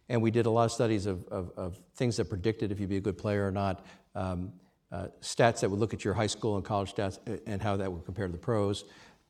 [0.07, 2.89] And we did a lot of studies of, of, of things that predicted if you'd
[2.89, 4.53] be a good player or not, um,
[4.91, 7.77] uh, stats that would look at your high school and college stats uh, and how
[7.77, 8.85] that would compare to the pros,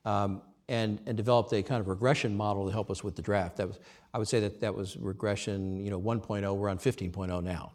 [0.06, 3.58] um, and, and developed a kind of regression model to help us with the draft.
[3.58, 3.80] That was,
[4.14, 6.56] I would say that that was regression, you know, 1.0.
[6.56, 7.74] We're on 15.0 now.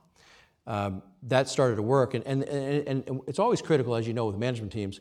[0.67, 4.27] Um, that started to work, and, and, and, and, it's always critical, as you know,
[4.27, 5.01] with management teams.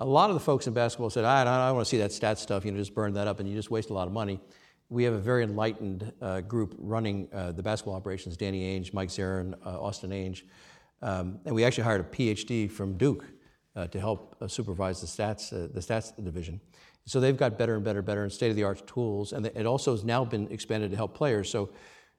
[0.00, 2.10] A lot of the folks in basketball said, I, I don't want to see that
[2.10, 4.12] stat stuff, you know, just burn that up, and you just waste a lot of
[4.12, 4.40] money.
[4.88, 9.10] We have a very enlightened uh, group running uh, the basketball operations Danny Ainge, Mike
[9.10, 10.42] Zarren, uh, Austin Ainge.
[11.02, 13.24] Um, and we actually hired a PhD from Duke
[13.76, 16.60] uh, to help uh, supervise the stats, uh, the stats division.
[17.08, 20.24] So they've got better and better, better and state-of-the-art tools, and it also has now
[20.24, 21.48] been expanded to help players.
[21.48, 21.70] So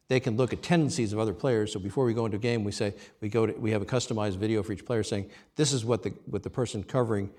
[0.07, 1.71] they can look at tendencies of other players.
[1.71, 3.85] So before we go into a game, we say we go to, we have a
[3.85, 7.29] customized video for each player saying this is what the what the person covering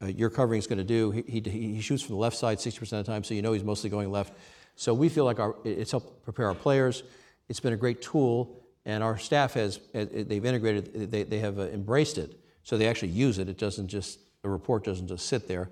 [0.00, 1.10] uh, your covering is going to do.
[1.10, 1.40] He, he,
[1.74, 3.90] he, shoots from the left side 60% of the time, so you know he's mostly
[3.90, 4.34] going left.
[4.74, 7.02] So we feel like our, it's helped prepare our players.
[7.48, 11.10] It's been a great tool, and our staff has they've integrated.
[11.10, 13.48] They, they have uh, embraced it, so they actually use it.
[13.48, 15.68] It doesn't just a report doesn't just sit there.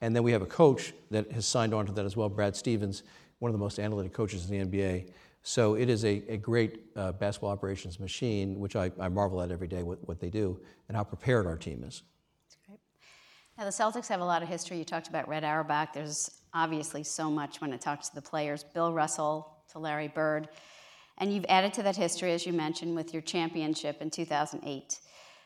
[0.00, 2.56] And then we have a coach that has signed on to that as well, Brad
[2.56, 3.02] Stevens,
[3.38, 5.10] one of the most analytic coaches in the NBA.
[5.42, 9.50] So it is a, a great uh, basketball operations machine, which I, I marvel at
[9.50, 12.02] every day what, what they do and how prepared our team is.
[12.44, 12.80] That's great.
[13.56, 14.78] Now, the Celtics have a lot of history.
[14.78, 15.92] You talked about Red Auerbach.
[15.94, 20.48] There's obviously so much when it talks to the players Bill Russell to Larry Bird.
[21.18, 25.00] And you've added to that history, as you mentioned, with your championship in 2008,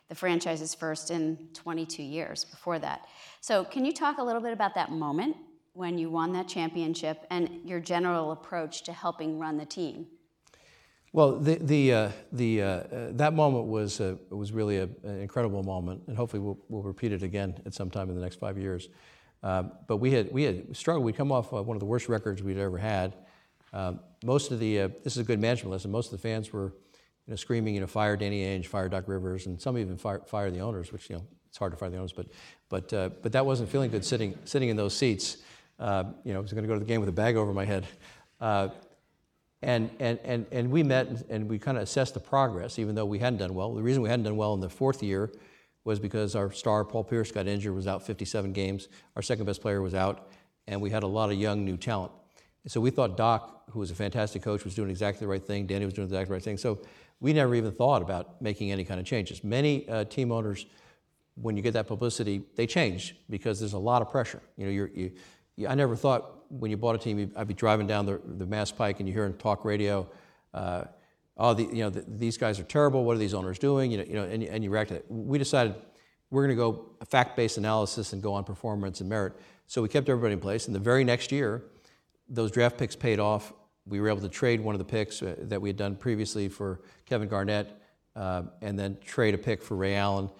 [0.08, 3.06] the franchise's first in 22 years before that.
[3.40, 5.36] So, can you talk a little bit about that moment
[5.72, 10.06] when you won that championship and your general approach to helping run the team?
[11.12, 15.20] Well, the, the, uh, the, uh, uh, that moment was, uh, was really a, an
[15.20, 18.40] incredible moment, and hopefully we'll, we'll repeat it again at some time in the next
[18.40, 18.88] five years.
[19.44, 21.04] Um, but we had, we had struggled.
[21.04, 23.14] We'd come off uh, one of the worst records we'd ever had.
[23.72, 26.52] Um, most of the, uh, this is a good management lesson, most of the fans
[26.52, 26.72] were
[27.26, 30.20] you know, screaming, you know, fire Danny Ainge, fire Doc Rivers, and some even fire,
[30.26, 32.26] fire the owners, which, you know, it's hard to fire the owners, but,
[32.68, 32.88] but,
[33.22, 35.38] but that wasn't feeling good sitting, sitting in those seats.
[35.78, 37.52] Uh, you know, I was going to go to the game with a bag over
[37.52, 37.86] my head.
[38.40, 38.68] Uh,
[39.62, 43.06] and, and, and, and we met and we kind of assessed the progress, even though
[43.06, 43.74] we hadn't done well.
[43.74, 45.32] The reason we hadn't done well in the fourth year
[45.84, 48.88] was because our star, Paul Pierce, got injured, was out 57 games.
[49.16, 50.28] Our second best player was out,
[50.66, 52.12] and we had a lot of young, new talent.
[52.66, 55.66] So we thought Doc, who was a fantastic coach, was doing exactly the right thing.
[55.66, 56.56] Danny was doing exactly the right thing.
[56.56, 56.80] So
[57.24, 59.42] we never even thought about making any kind of changes.
[59.42, 60.66] Many uh, team owners,
[61.36, 64.42] when you get that publicity, they change because there's a lot of pressure.
[64.58, 65.12] You know, you're, you,
[65.66, 68.70] I never thought when you bought a team, I'd be driving down the, the Mass
[68.70, 70.06] Pike and you hear on talk radio,
[70.52, 70.84] uh,
[71.38, 73.04] oh, the, you know, the, these guys are terrible.
[73.06, 73.90] What are these owners doing?
[73.90, 75.10] You know, you know and, and you react to that.
[75.10, 75.76] We decided
[76.30, 79.32] we're going to go fact-based analysis and go on performance and merit.
[79.66, 80.66] So we kept everybody in place.
[80.66, 81.64] And the very next year,
[82.28, 83.54] those draft picks paid off.
[83.86, 86.48] We were able to trade one of the picks uh, that we had done previously
[86.48, 87.80] for Kevin Garnett,
[88.16, 90.30] uh, and then trade a pick for Ray Allen,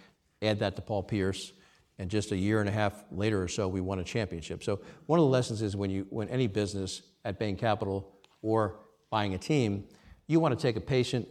[0.43, 1.53] add that to Paul Pierce
[1.99, 4.65] and just a year and a half later or so, we won a championship.
[4.65, 8.81] So one of the lessons is when you when any business at Bain Capital or
[9.11, 9.85] buying a team,
[10.27, 11.29] you want to take a patient,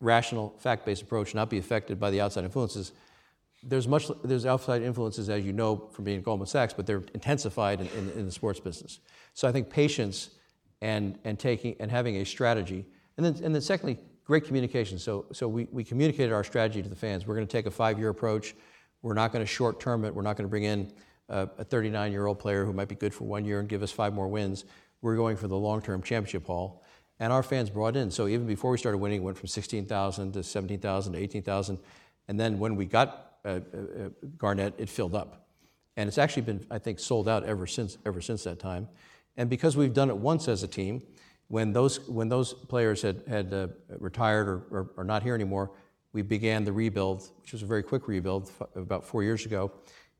[0.00, 2.92] rational, fact-based approach, not be affected by the outside influences.
[3.62, 7.04] There's much there's outside influences, as you know from being at Goldman Sachs, but they're
[7.14, 8.98] intensified in, in, in the sports business.
[9.34, 10.30] So I think patience
[10.82, 12.84] and and taking and having a strategy,
[13.16, 14.98] and then and then secondly, great communication.
[14.98, 17.26] So so we, we communicated our strategy to the fans.
[17.26, 18.54] We're going to take a five-year approach
[19.02, 20.14] we're not going to short term it.
[20.14, 20.92] We're not going to bring in
[21.28, 23.90] a 39 year old player who might be good for one year and give us
[23.90, 24.64] five more wins.
[25.00, 26.82] We're going for the long term championship haul.
[27.18, 28.10] And our fans brought in.
[28.10, 31.78] So even before we started winning, it went from 16,000 to 17,000 to 18,000.
[32.28, 35.46] And then when we got uh, uh, uh, Garnett, it filled up.
[35.96, 38.88] And it's actually been, I think, sold out ever since, ever since that time.
[39.36, 41.02] And because we've done it once as a team,
[41.48, 43.68] when those, when those players had, had uh,
[43.98, 45.70] retired or, or, or, not here anymore,
[46.12, 49.70] we began the rebuild, which was a very quick rebuild about four years ago,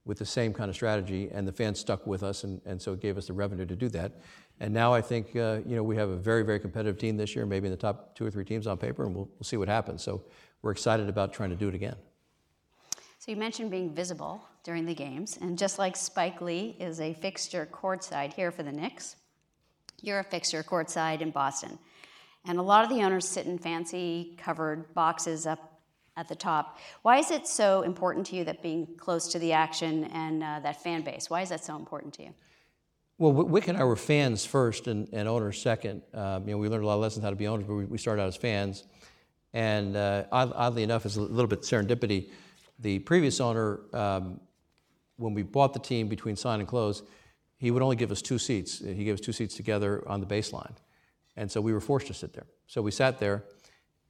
[0.04, 2.92] with the same kind of strategy, and the fans stuck with us, and, and so
[2.92, 4.20] it gave us the revenue to do that.
[4.60, 7.34] And now I think uh, you know we have a very very competitive team this
[7.34, 9.56] year, maybe in the top two or three teams on paper, and we'll, we'll see
[9.56, 10.02] what happens.
[10.02, 10.22] So
[10.60, 11.96] we're excited about trying to do it again.
[13.18, 15.38] So you mentioned being visible during the games.
[15.40, 19.16] And just like Spike Lee is a fixture courtside here for the Knicks,
[20.00, 21.78] you're a fixture courtside in Boston.
[22.44, 25.80] And a lot of the owners sit in fancy covered boxes up
[26.16, 26.78] at the top.
[27.02, 30.60] Why is it so important to you that being close to the action and uh,
[30.62, 31.30] that fan base?
[31.30, 32.34] Why is that so important to you?
[33.18, 36.02] Well, Wyc and I were fans first and, and owners second.
[36.12, 37.84] Um, you know, we learned a lot of lessons how to be owners, but we,
[37.84, 38.84] we started out as fans.
[39.52, 42.30] And uh, oddly enough, it's a little bit serendipity.
[42.80, 44.40] The previous owner, um,
[45.16, 47.02] when we bought the team between sign and close,
[47.58, 48.78] he would only give us two seats.
[48.80, 50.74] He gave us two seats together on the baseline.
[51.36, 52.46] And so we were forced to sit there.
[52.66, 53.44] So we sat there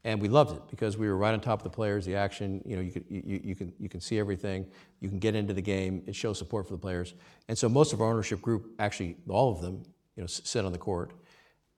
[0.05, 2.61] and we loved it because we were right on top of the players, the action.
[2.65, 4.67] You know, you, could, you, you, can you can see everything.
[5.01, 6.03] You can get into the game.
[6.07, 7.15] It shows support for the players.
[7.49, 9.83] And so most of our ownership group, actually all of them,
[10.17, 11.13] you know, sit on the court,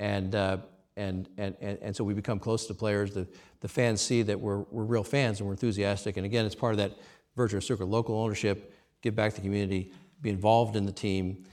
[0.01, 0.59] and uh,
[0.97, 3.13] and, and and and so we become close to the players.
[3.13, 3.27] The
[3.61, 6.17] the fans see that we're we're real fans and we're enthusiastic.
[6.17, 6.93] And again, it's part of that
[7.37, 8.74] virtuous circle: local ownership,
[9.05, 11.45] give back to the community, be involved in the team.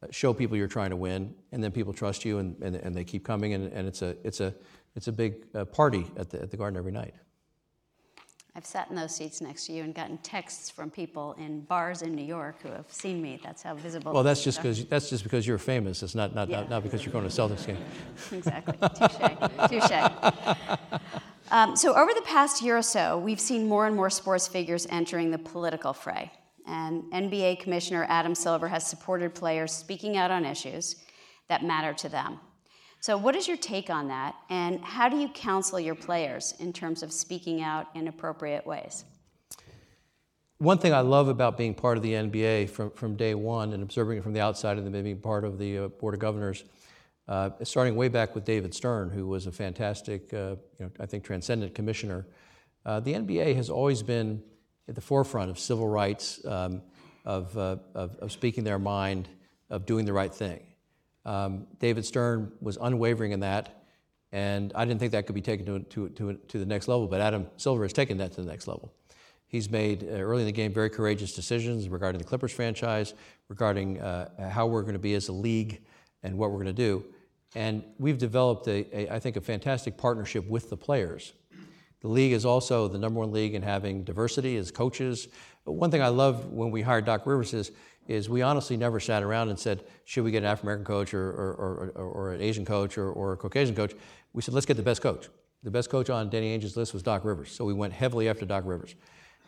[0.00, 2.94] Uh, show people you're trying to win, and then people trust you, and, and, and
[2.94, 4.54] they keep coming, and, and it's a it's a
[4.94, 7.14] it's a big uh, party at the, at the garden every night.
[8.54, 12.02] I've sat in those seats next to you and gotten texts from people in bars
[12.02, 13.40] in New York who have seen me.
[13.42, 14.12] That's how visible.
[14.12, 16.02] Well, that's just because that's just because you're famous.
[16.02, 16.60] It's not not, yeah.
[16.60, 17.78] not, not because you're going to Celtics game.
[18.32, 18.76] exactly.
[18.98, 19.80] Touche.
[19.80, 21.00] Touche.
[21.50, 24.86] Um, so over the past year or so, we've seen more and more sports figures
[24.90, 26.30] entering the political fray.
[26.68, 30.96] And NBA Commissioner Adam Silver has supported players speaking out on issues
[31.48, 32.40] that matter to them.
[33.00, 34.34] So, what is your take on that?
[34.50, 39.04] And how do you counsel your players in terms of speaking out in appropriate ways?
[40.58, 43.80] One thing I love about being part of the NBA from, from day one and
[43.80, 46.64] observing it from the outside and then being part of the uh, Board of Governors,
[47.28, 51.06] uh, starting way back with David Stern, who was a fantastic, uh, you know, I
[51.06, 52.26] think, transcendent commissioner.
[52.84, 54.42] Uh, the NBA has always been
[54.88, 56.82] at the forefront of civil rights, um,
[57.24, 59.28] of, uh, of, of speaking their mind,
[59.70, 60.60] of doing the right thing.
[61.24, 63.84] Um, David Stern was unwavering in that,
[64.32, 67.06] and I didn't think that could be taken to, to, to, to the next level,
[67.06, 68.92] but Adam Silver has taken that to the next level.
[69.46, 73.14] He's made uh, early in the game very courageous decisions regarding the Clippers franchise,
[73.48, 75.80] regarding uh, how we're going to be as a league
[76.22, 77.04] and what we're going to do.
[77.54, 81.32] And we've developed, a, a, I think, a fantastic partnership with the players.
[82.00, 85.28] The league is also the number one league in having diversity as coaches.
[85.64, 87.72] One thing I love when we hired Doc Rivers is
[88.08, 91.12] is we honestly never sat around and said, should we get an African American coach
[91.12, 93.92] or, or, or, or, an Asian coach or, or a Caucasian coach?
[94.32, 95.28] We said, let's get the best coach.
[95.62, 97.52] The best coach on Danny Ainge's list was Doc Rivers.
[97.52, 98.94] So we went heavily after Doc Rivers.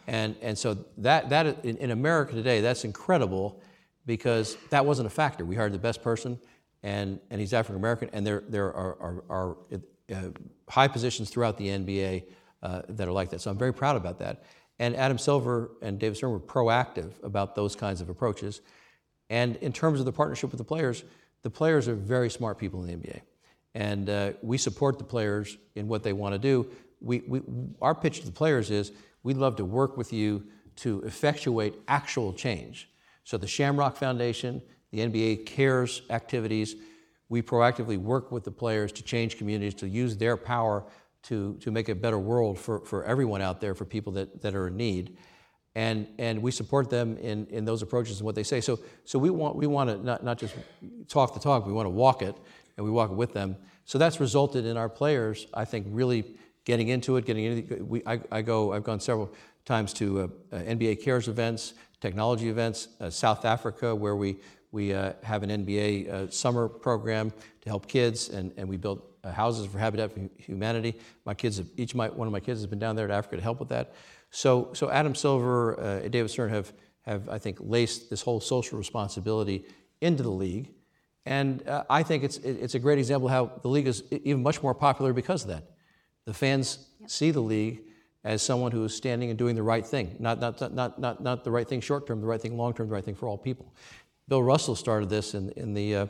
[0.06, 3.60] And, and so that, that in, in America today, that's incredible
[4.04, 5.44] because that wasn't a factor.
[5.46, 6.38] We hired the best person,
[6.82, 9.56] and, and he's African American, and there, there are, are, are
[10.12, 10.30] uh,
[10.68, 12.24] high positions throughout the NBA
[12.62, 13.40] uh, that are like that.
[13.40, 14.44] So I'm very proud about that.
[14.78, 18.60] And Adam Silver and David Stern were proactive about those kinds of approaches.
[19.28, 21.04] And in terms of the partnership with the players,
[21.42, 23.20] the players are very smart people in the NBA.
[23.74, 26.66] And uh, we support the players in what they want to do.
[27.00, 27.42] We, we,
[27.80, 28.92] our pitch to the players is
[29.22, 30.44] we'd love to work with you
[30.76, 32.88] to effectuate actual change.
[33.24, 36.74] So the Shamrock Foundation, the NBA Cares activities,
[37.28, 40.84] we proactively work with the players to change communities, to use their power
[41.24, 44.54] to, to make a better world for, for everyone out there, for people that, that
[44.54, 45.16] are in need.
[45.74, 48.60] And, and we support them in, in those approaches and what they say.
[48.60, 50.54] So, so we want, we want to not, not just
[51.08, 52.34] talk the talk, we want to walk it,
[52.76, 53.56] and we walk it with them.
[53.84, 56.24] So that's resulted in our players, I think, really
[56.64, 59.32] getting into it, getting into we, I, I go, I've gone several
[59.64, 64.36] times to uh, uh, NBA Cares events, technology events, uh, South Africa, where we,
[64.72, 67.30] we uh, have an NBA uh, summer program
[67.60, 70.94] to help kids, and, and we built uh, houses for Habitat for Humanity.
[71.24, 73.36] My kids, have, each my, one of my kids has been down there to Africa
[73.36, 73.94] to help with that.
[74.30, 78.40] So, so Adam Silver uh, and David Stern have, have, I think, laced this whole
[78.40, 79.64] social responsibility
[80.00, 80.70] into the league.
[81.26, 84.42] And uh, I think it's, it's a great example of how the league is even
[84.42, 85.64] much more popular because of that.
[86.24, 87.10] The fans yep.
[87.10, 87.82] see the league
[88.24, 91.44] as someone who is standing and doing the right thing, not, not, not, not, not
[91.44, 93.38] the right thing short term, the right thing long term, the right thing for all
[93.38, 93.72] people.
[94.28, 96.06] Bill Russell started this in, in, the, uh,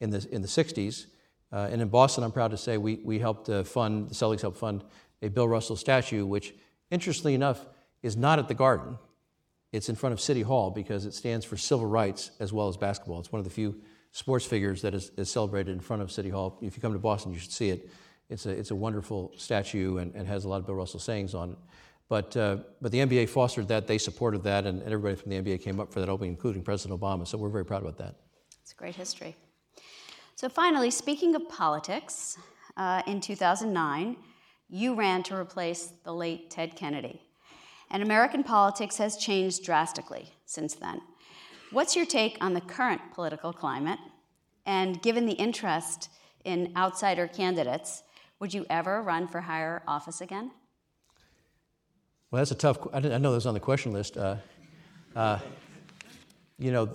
[0.00, 1.06] in, the, in the 60s
[1.52, 4.40] uh, and in Boston, I'm proud to say we, we helped uh, fund, the Celtics
[4.40, 4.84] helped fund
[5.22, 6.54] a Bill Russell statue, which,
[6.90, 7.66] interestingly enough,
[8.02, 8.98] is not at the Garden.
[9.72, 12.76] It's in front of City Hall because it stands for civil rights as well as
[12.76, 13.20] basketball.
[13.20, 13.80] It's one of the few
[14.12, 16.58] sports figures that is, is celebrated in front of City Hall.
[16.62, 17.90] If you come to Boston, you should see it.
[18.28, 21.34] It's a, it's a wonderful statue and, and has a lot of Bill Russell sayings
[21.34, 21.58] on it.
[22.08, 25.40] But, uh, but the NBA fostered that, they supported that, and, and everybody from the
[25.40, 27.26] NBA came up for that opening, including President Obama.
[27.26, 28.16] So we're very proud about that.
[28.62, 29.36] It's a great history.
[30.40, 32.38] So, finally, speaking of politics,
[32.78, 34.16] uh, in 2009,
[34.70, 37.20] you ran to replace the late Ted Kennedy.
[37.90, 41.02] And American politics has changed drastically since then.
[41.72, 43.98] What's your take on the current political climate?
[44.64, 46.08] And given the interest
[46.42, 48.02] in outsider candidates,
[48.38, 50.52] would you ever run for higher office again?
[52.30, 52.78] Well, that's a tough.
[52.94, 54.16] I, know that was on the question list.
[54.16, 54.36] Uh,
[55.14, 55.38] uh,
[56.58, 56.88] you know,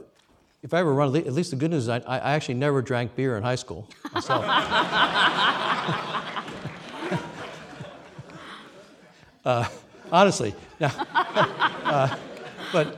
[0.64, 3.16] if I ever run, at least the good news is I, I actually never drank
[3.16, 3.88] beer in high school
[9.46, 9.68] uh,
[10.12, 12.16] honestly, now, uh,
[12.74, 12.98] but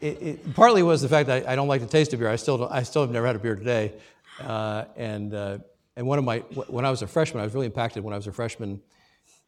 [0.00, 2.28] it, it, partly was the fact that I, I, don't like the taste of beer.
[2.28, 3.92] I still, don't, I still have never had a beer today,
[4.40, 5.58] uh, and uh,
[5.96, 8.16] and one of my when I was a freshman, I was really impacted when I
[8.16, 8.80] was a freshman.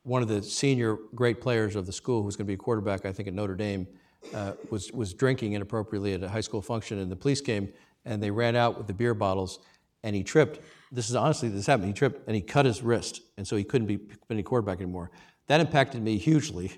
[0.02, 2.58] One of the senior great players of the school, who was going to be a
[2.58, 3.88] quarterback, I think, at Notre Dame
[4.34, 7.72] uh, was, was drinking inappropriately at a high school function, and the police came
[8.04, 9.58] and they ran out with the beer bottles,
[10.02, 10.60] and he tripped.
[10.92, 11.88] This is honestly, this happened.
[11.88, 13.98] He tripped and he cut his wrist, and so he couldn't be
[14.30, 15.10] any quarterback anymore.
[15.48, 16.72] That impacted me hugely,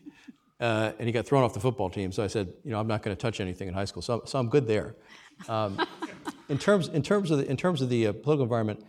[0.60, 2.12] uh, and he got thrown off the football team.
[2.12, 4.02] So I said, you know, I'm not going to touch anything in high school.
[4.02, 4.96] So, so I'm good there.
[5.48, 5.78] Um,
[6.48, 8.80] in terms in terms of the, in terms of the uh, political environment,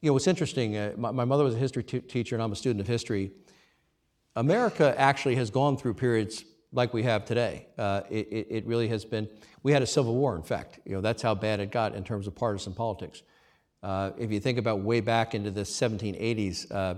[0.00, 0.76] you know, what's interesting.
[0.76, 3.32] Uh, my, my, mother was a history t- teacher, and I'm a student of history.
[4.36, 6.44] America actually has gone through periods
[6.76, 7.66] like we have today.
[7.78, 9.28] Uh, it, it, really has been,
[9.62, 10.78] we had a civil war, in fact.
[10.84, 13.22] You know, that's how bad it got in terms of partisan politics.
[13.82, 16.94] Uh, if you think about way back into the 1780s, uh,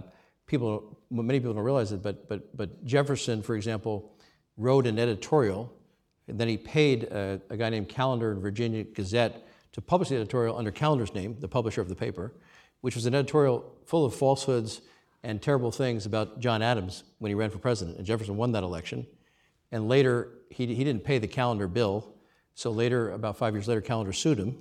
[0.46, 4.12] people, many people don't realize it, but, but, but Jefferson, for example,
[4.56, 5.72] wrote an editorial,
[6.26, 10.16] and then he paid a, a guy named Callender in Virginia Gazette to publish the
[10.16, 12.32] editorial under Callender's name, the publisher of the paper,
[12.80, 14.80] which was an editorial full of falsehoods
[15.22, 17.96] and terrible things about John Adams when he ran for president.
[17.98, 19.06] And Jefferson won that election.
[19.70, 22.14] And later, he, he didn't pay the Callender bill.
[22.54, 24.58] So later, about five years later, Callender sued him.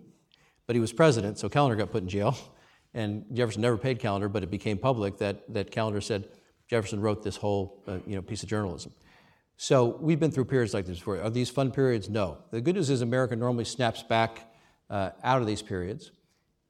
[0.66, 2.38] But he was president, so Callender got put in jail.
[2.94, 6.28] And Jefferson never paid Callender, but it became public that, that Callender said
[6.68, 8.92] Jefferson wrote this whole uh, you know, piece of journalism.
[9.56, 11.22] So we've been through periods like this before.
[11.22, 12.10] Are these fun periods?
[12.10, 12.38] No.
[12.52, 14.52] The good news is America normally snaps back
[14.90, 16.12] uh, out of these periods.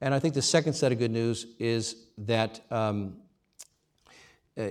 [0.00, 3.16] And I think the second set of good news is that um,
[4.56, 4.68] uh,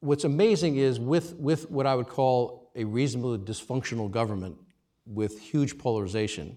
[0.00, 4.56] what's amazing is with, with what I would call a reasonably dysfunctional government
[5.06, 6.56] with huge polarization,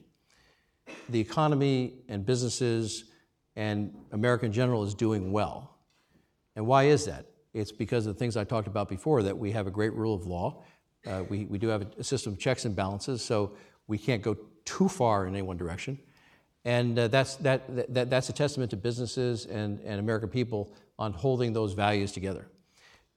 [1.07, 3.05] the economy and businesses
[3.55, 5.77] and America in general is doing well.
[6.55, 7.25] And why is that?
[7.53, 10.13] It's because of the things I talked about before that we have a great rule
[10.13, 10.63] of law.
[11.07, 13.53] Uh, we, we do have a, system of checks and balances, so
[13.87, 15.97] we can't go too far in any one direction.
[16.65, 21.13] And uh, that's, that, that, that's a testament to businesses and, and American people on
[21.13, 22.47] holding those values together.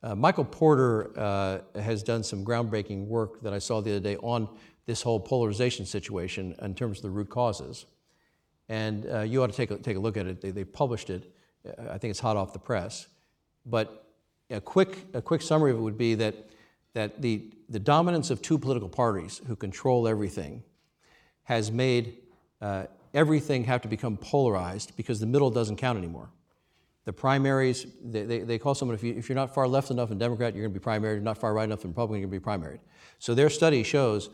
[0.03, 4.17] Uh, Michael Porter uh, has done some groundbreaking work that I saw the other day
[4.17, 4.49] on
[4.87, 7.87] this whole polarization situation in terms of the root causes.
[8.69, 10.41] And uh, you ought to take a, take a look at it.
[10.41, 11.33] They, they published it.
[11.79, 13.07] I think it's hot off the press.
[13.65, 14.07] But
[14.51, 16.35] a quick, a quick summary of it would be that,
[16.95, 20.65] that the, the dominance of two political parties who control everything
[21.45, 22.19] has made
[22.61, 26.31] uh, everything have to become polarized because the middle doesn't count anymore.
[27.05, 30.11] The primaries, they, they, they call someone, if, you, if you're not far left enough
[30.11, 31.15] in Democrat, you're going to be primaried.
[31.15, 32.79] You're not far right enough in Republican, you're going to be primaried.
[33.19, 34.31] So their study shows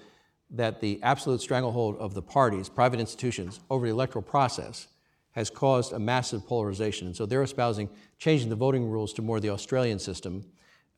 [0.50, 4.88] that the absolute stranglehold of the parties, private institutions, over the electoral process
[5.32, 7.06] has caused a massive polarization.
[7.06, 7.88] And so they're espousing
[8.18, 10.44] changing the voting rules to more the Australian system,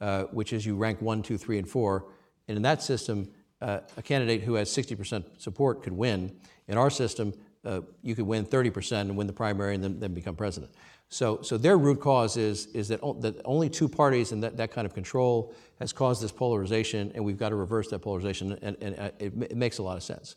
[0.01, 2.07] uh, which is you rank one, two, three, and four.
[2.49, 3.29] And in that system,
[3.61, 6.35] uh, a candidate who has 60% support could win.
[6.69, 10.15] In our system, uh, you could win 30% and win the primary and then, then
[10.15, 10.73] become president.
[11.13, 14.57] So, so their root cause is, is that, o- that only two parties and that,
[14.57, 18.57] that kind of control has caused this polarization, and we've got to reverse that polarization,
[18.63, 20.37] and, and uh, it, it makes a lot of sense.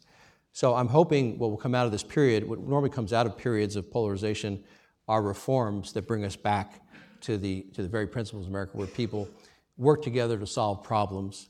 [0.51, 3.37] So I'm hoping what will come out of this period, what normally comes out of
[3.37, 4.63] periods of polarization,
[5.07, 6.81] are reforms that bring us back
[7.21, 9.29] to the, to the very principles of America where people
[9.77, 11.49] work together to solve problems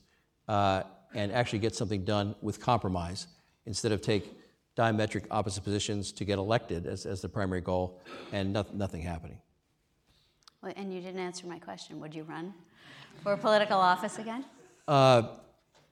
[0.50, 3.28] uh, and actually get something done with compromise
[3.66, 4.36] instead of take
[4.76, 8.02] diametric opposite positions to get elected as, as the primary goal
[8.32, 9.38] and no, nothing happening.
[10.62, 12.00] Well, and you didn't answer my question.
[12.00, 12.54] Would you run
[13.22, 14.46] for political office again?
[14.88, 15.24] Uh,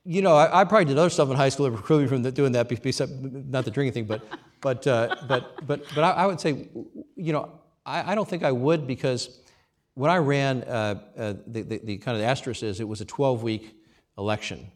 [0.03, 2.23] you know, I, I, probably did other stuff in high school that precluded me from
[2.23, 4.23] the, doing that, besides, not the drinking thing, but,
[4.59, 6.67] but, uh, but, but, but I, I, would say,
[7.15, 7.51] you know,
[7.86, 9.39] I, I, don't think I would because
[9.93, 13.01] when I ran, uh, uh the, the, the, kind of the asterisk is it was
[13.01, 13.75] a 12 week
[14.17, 14.71] election.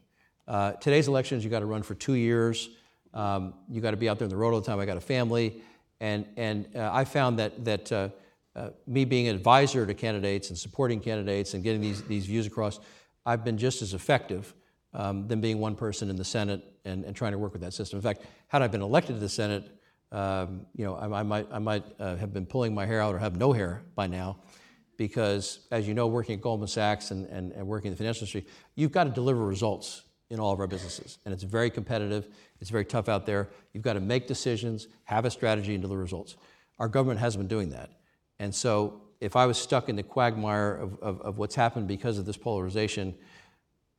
[0.46, 2.70] Uh, today's elections, you got to run for two years.
[3.16, 4.78] Um, you got to be out there on the road all the time.
[4.78, 5.62] I got a family,
[6.00, 8.08] and and uh, I found that that uh,
[8.54, 12.46] uh, me being an advisor to candidates and supporting candidates and getting these these views
[12.46, 12.78] across,
[13.24, 14.54] I've been just as effective
[14.92, 17.72] um, than being one person in the Senate and, and trying to work with that
[17.72, 17.96] system.
[17.96, 19.66] In fact, had I been elected to the Senate,
[20.12, 23.14] um, you know, I, I, might I might uh, have been pulling my hair out
[23.14, 24.38] or have no hair by now.
[24.98, 28.22] Because, as you know, working at Goldman Sachs and, and, and working in the financial
[28.22, 28.46] industry,
[28.76, 31.18] you've got to deliver results in all of our businesses.
[31.24, 32.28] And it's very competitive,
[32.60, 33.48] it's very tough out there.
[33.72, 36.36] You've got to make decisions, have a strategy, and deliver results.
[36.78, 37.90] Our government hasn't been doing that.
[38.38, 42.18] And so if I was stuck in the quagmire of, of, of what's happened because
[42.18, 43.14] of this polarization,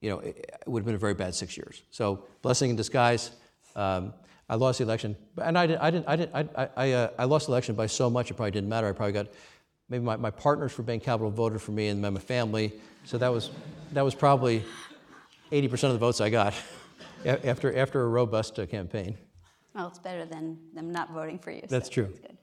[0.02, 1.82] you know, it, would have been a very bad six years.
[1.92, 3.32] So blessing in disguise.
[3.76, 4.14] Um,
[4.50, 5.82] I lost the election, and I didn't.
[5.82, 6.08] I didn't.
[6.08, 6.36] I didn't.
[6.36, 8.88] I, I, uh, I lost the election by so much it probably didn't matter.
[8.88, 9.28] I probably got
[9.90, 12.72] maybe my, my partners for Bain Capital voted for me and my family.
[13.04, 13.50] So that was
[13.92, 14.64] that was probably
[15.52, 16.54] 80% of the votes I got
[17.26, 19.18] after, after a robust uh, campaign.
[19.74, 21.62] Well, it's better than them not voting for you.
[21.68, 22.06] That's so true.
[22.06, 22.38] That's good.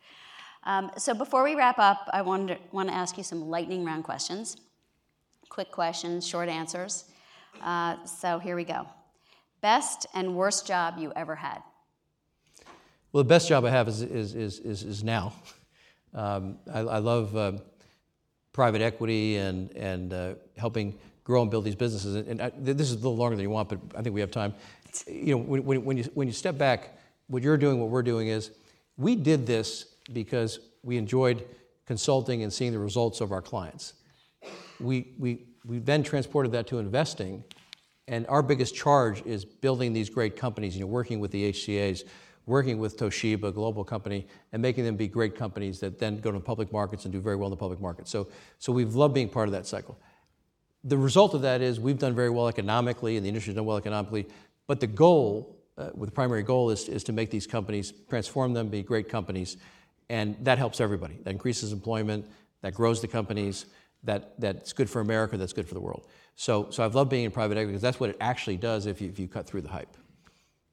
[0.65, 3.85] Um, so before we wrap up, I want to, want to ask you some lightning
[3.85, 4.57] round questions.
[5.49, 7.05] Quick questions, short answers.
[7.63, 8.87] Uh, so here we go.
[9.61, 11.63] Best and worst job you ever had?
[13.13, 15.33] Well, the best job I have is, is, is, is, is now.
[16.13, 17.53] Um, I, I, love uh,
[18.53, 22.15] private equity and, and uh, helping grow and build these businesses.
[22.15, 24.31] And I, this is a little longer than you want, but I think we have
[24.31, 24.55] time.
[25.07, 26.97] You know, when, when, you, when you step back,
[27.27, 28.51] what you're doing, what we're doing is
[28.97, 31.47] we did this because we enjoyed
[31.87, 33.95] consulting and seeing the results of our clients.
[34.79, 37.43] We, we, we then transported that to investing,
[38.07, 42.05] and our biggest charge is building these great companies, you know, working with the HCAs,
[42.47, 46.31] working with Toshiba, a global company, and making them be great companies that then go
[46.31, 48.07] to the public markets and do very well in the public market.
[48.07, 49.99] So, so we've loved being part of that cycle
[50.85, 53.79] the result of that is we've done very well economically, and the industry's done well
[53.79, 54.27] economically.
[54.67, 58.53] But the goal, uh, with the primary goal, is, is to make these companies, transform
[58.53, 59.57] them, be great companies,
[60.11, 61.19] and that helps everybody.
[61.25, 62.27] That increases employment,
[62.61, 63.67] that grows the companies,
[64.05, 66.07] that, that's good for America, that's good for the world.
[66.37, 69.01] So, so I've loved being in private equity because that's what it actually does if
[69.01, 69.97] you, if you cut through the hype.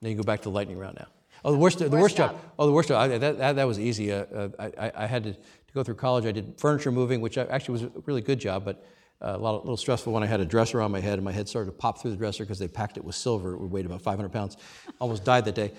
[0.01, 1.07] Now you go back to the lightning round now.
[1.45, 2.31] Oh, the worst, the worst, job.
[2.31, 2.41] job.
[2.59, 3.01] Oh, the worst job.
[3.01, 4.11] I, that, that, that was easy.
[4.11, 6.25] Uh, uh, I, I had to, to go through college.
[6.25, 8.85] I did furniture moving, which actually was a really good job, but
[9.21, 11.71] a little stressful when I had a dresser on my head and my head started
[11.71, 13.53] to pop through the dresser because they packed it with silver.
[13.53, 14.57] It would weigh about 500 pounds.
[14.99, 15.71] Almost died that day.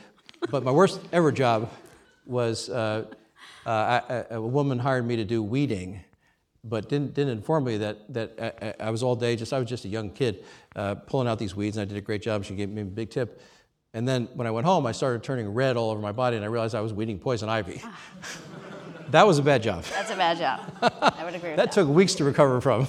[0.51, 1.71] But my worst ever job
[2.25, 3.07] was uh,
[3.67, 6.01] uh, a, woman hired me to do weeding,
[6.65, 9.69] but didn't, didn't inform me that, that I, I was all day, just I was
[9.69, 10.45] just a young kid
[10.77, 12.45] uh, pulling out these weeds, and I did a great job.
[12.45, 13.41] She gave me a big tip.
[13.95, 16.45] And then when I went home, I started turning red all over my body, and
[16.45, 17.83] I realized I was weeding poison ivy.
[19.11, 19.85] that was a bad job.
[19.85, 20.61] That's a bad job.
[21.01, 21.67] I would agree with that.
[21.67, 22.89] That took weeks to recover from.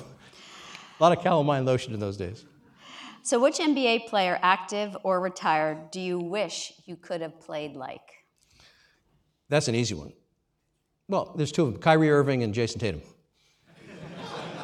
[1.04, 2.46] A lot of calamine lotion in those days.
[3.24, 8.24] So, which NBA player, active or retired, do you wish you could have played like?
[9.50, 10.14] That's an easy one.
[11.10, 13.02] Well, there's two of them Kyrie Irving and Jayson Tatum.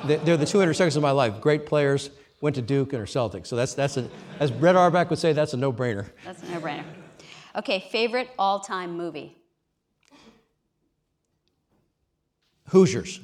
[0.05, 1.41] They're the two intersections of my life.
[1.41, 2.09] Great players,
[2.39, 3.47] went to Duke and are Celtics.
[3.47, 4.09] So that's, that's a,
[4.39, 6.05] as Red Auerbach would say, that's a no brainer.
[6.23, 6.85] That's a no brainer.
[7.57, 9.35] Okay, favorite all time movie?
[12.69, 13.19] Hoosiers.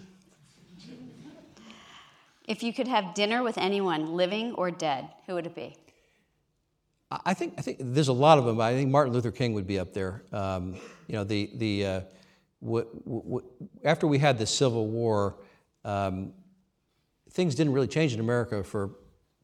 [2.48, 5.76] If you could have dinner with anyone, living or dead, who would it be?
[7.12, 8.60] I think, I think there's a lot of them.
[8.60, 10.24] I think Martin Luther King would be up there.
[10.32, 10.76] Um,
[11.08, 12.02] you know, the, the, uh,
[12.64, 13.44] w- w-
[13.84, 15.38] after we had the Civil War,
[15.84, 16.34] um,
[17.32, 18.92] things didn't really change in America for,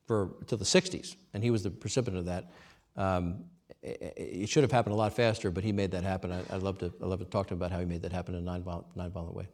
[0.05, 2.51] for until the 60s, and he was the precipitant of that.
[2.97, 3.45] Um,
[3.81, 6.31] it, it, should have happened a lot faster, but he made that happen.
[6.31, 8.11] I, would love to, I'd love to talk to him about how he made that
[8.11, 9.47] happen in a nonviolent, nonviolent way.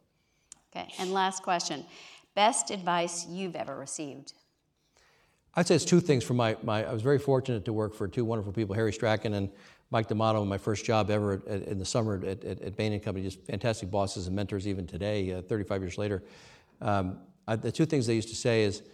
[0.74, 1.84] Okay, and last question.
[2.38, 4.32] Best advice you've ever received?
[5.56, 8.06] I'd say it's two things from my, my I was very fortunate to work for
[8.06, 9.50] two wonderful people, Harry Strachan and
[9.90, 13.02] Mike D'Amato, my first job ever at, in the summer at, at, at, Bain &
[13.02, 16.22] Company, just fantastic bosses and mentors even today, uh, 35 years later.
[16.80, 17.18] Um,
[17.48, 18.84] I, the two things they used to say is,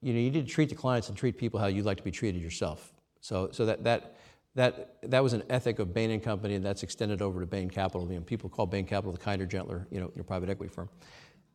[0.00, 2.04] you know, you need to treat the clients and treat people how you'd like to
[2.04, 2.92] be treated yourself.
[3.20, 4.14] So, so that, that,
[4.54, 7.68] that, that was an ethic of Bain & Company, and that's extended over to Bain
[7.68, 8.06] Capital.
[8.08, 10.88] You know, people call Bain Capital the kinder, gentler, you know, your private equity firm.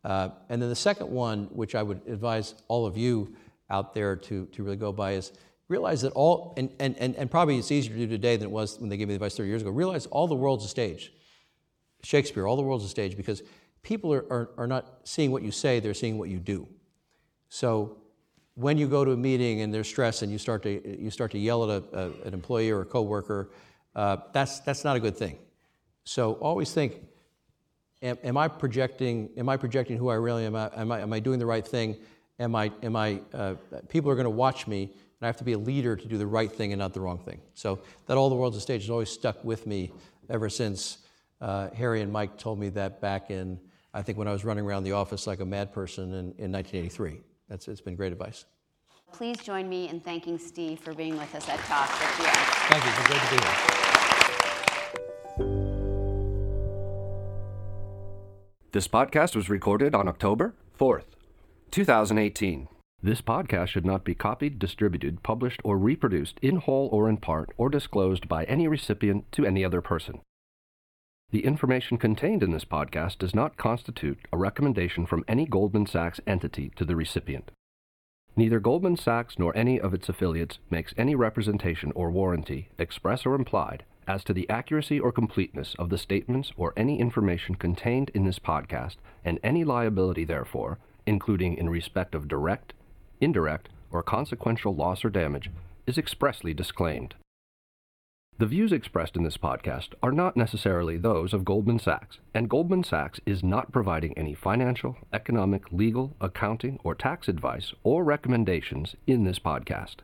[0.03, 3.35] Uh, and then the second one, which I would advise all of you
[3.69, 5.33] out there to, to really go by, is
[5.67, 8.51] realize that all, and, and, and, and probably it's easier to do today than it
[8.51, 10.69] was when they gave me the advice 30 years ago, realize all the world's a
[10.69, 11.11] stage.
[12.03, 13.43] Shakespeare, all the world's a stage because
[13.81, 16.67] people are, are, are not seeing what you say, they're seeing what you do.
[17.49, 17.97] So
[18.55, 21.31] when you go to a meeting and there's stress and you start to, you start
[21.31, 23.51] to yell at a, a, an employee or a coworker,
[23.95, 25.37] uh, that's, that's not a good thing.
[26.05, 27.01] So always think,
[28.01, 30.55] am, am, I projecting, am I projecting who I really am?
[30.55, 31.97] Am I, am I doing the right thing?
[32.39, 33.55] Am I, am I, uh,
[33.89, 36.17] people are going to watch me, and I have to be a leader to do
[36.17, 37.41] the right thing and not the wrong thing.
[37.53, 39.91] So that all the world's a stage has always stuck with me
[40.29, 40.99] ever since
[41.41, 43.59] uh, Harry and Mike told me that back in,
[43.93, 46.51] I think when I was running around the office like a mad person in, in
[46.51, 47.21] 1983.
[47.49, 48.45] That's, it's been great advice.
[49.13, 51.87] Please join me in thanking Steve for being with us at Talk.
[51.89, 52.89] Thank you.
[52.91, 53.76] It's great to be here.
[58.77, 61.15] This podcast was recorded on October 4th,
[61.71, 62.67] 2018.
[63.01, 67.49] This podcast should not be copied, distributed, published, or reproduced in whole or in part,
[67.57, 70.19] or disclosed by any recipient to any other person.
[71.31, 76.19] The information contained in this podcast does not constitute a recommendation from any Goldman Sachs
[76.27, 77.49] entity to the recipient.
[78.35, 83.33] Neither Goldman Sachs nor any of its affiliates makes any representation or warranty, express or
[83.33, 88.25] implied, as to the accuracy or completeness of the statements or any information contained in
[88.25, 88.95] this podcast,
[89.25, 92.73] and any liability therefore, including in respect of direct,
[93.19, 95.49] indirect, or consequential loss or damage,
[95.85, 97.15] is expressly disclaimed.
[98.39, 102.83] The views expressed in this podcast are not necessarily those of Goldman Sachs, and Goldman
[102.83, 109.23] Sachs is not providing any financial, economic, legal, accounting, or tax advice or recommendations in
[109.23, 109.97] this podcast.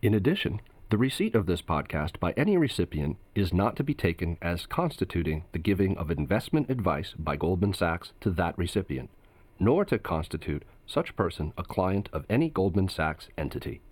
[0.00, 4.38] In addition, the receipt of this podcast by any recipient is not to be taken
[4.40, 9.10] as constituting the giving of investment advice by Goldman Sachs to that recipient,
[9.60, 13.82] nor to constitute such person a client of any Goldman Sachs entity.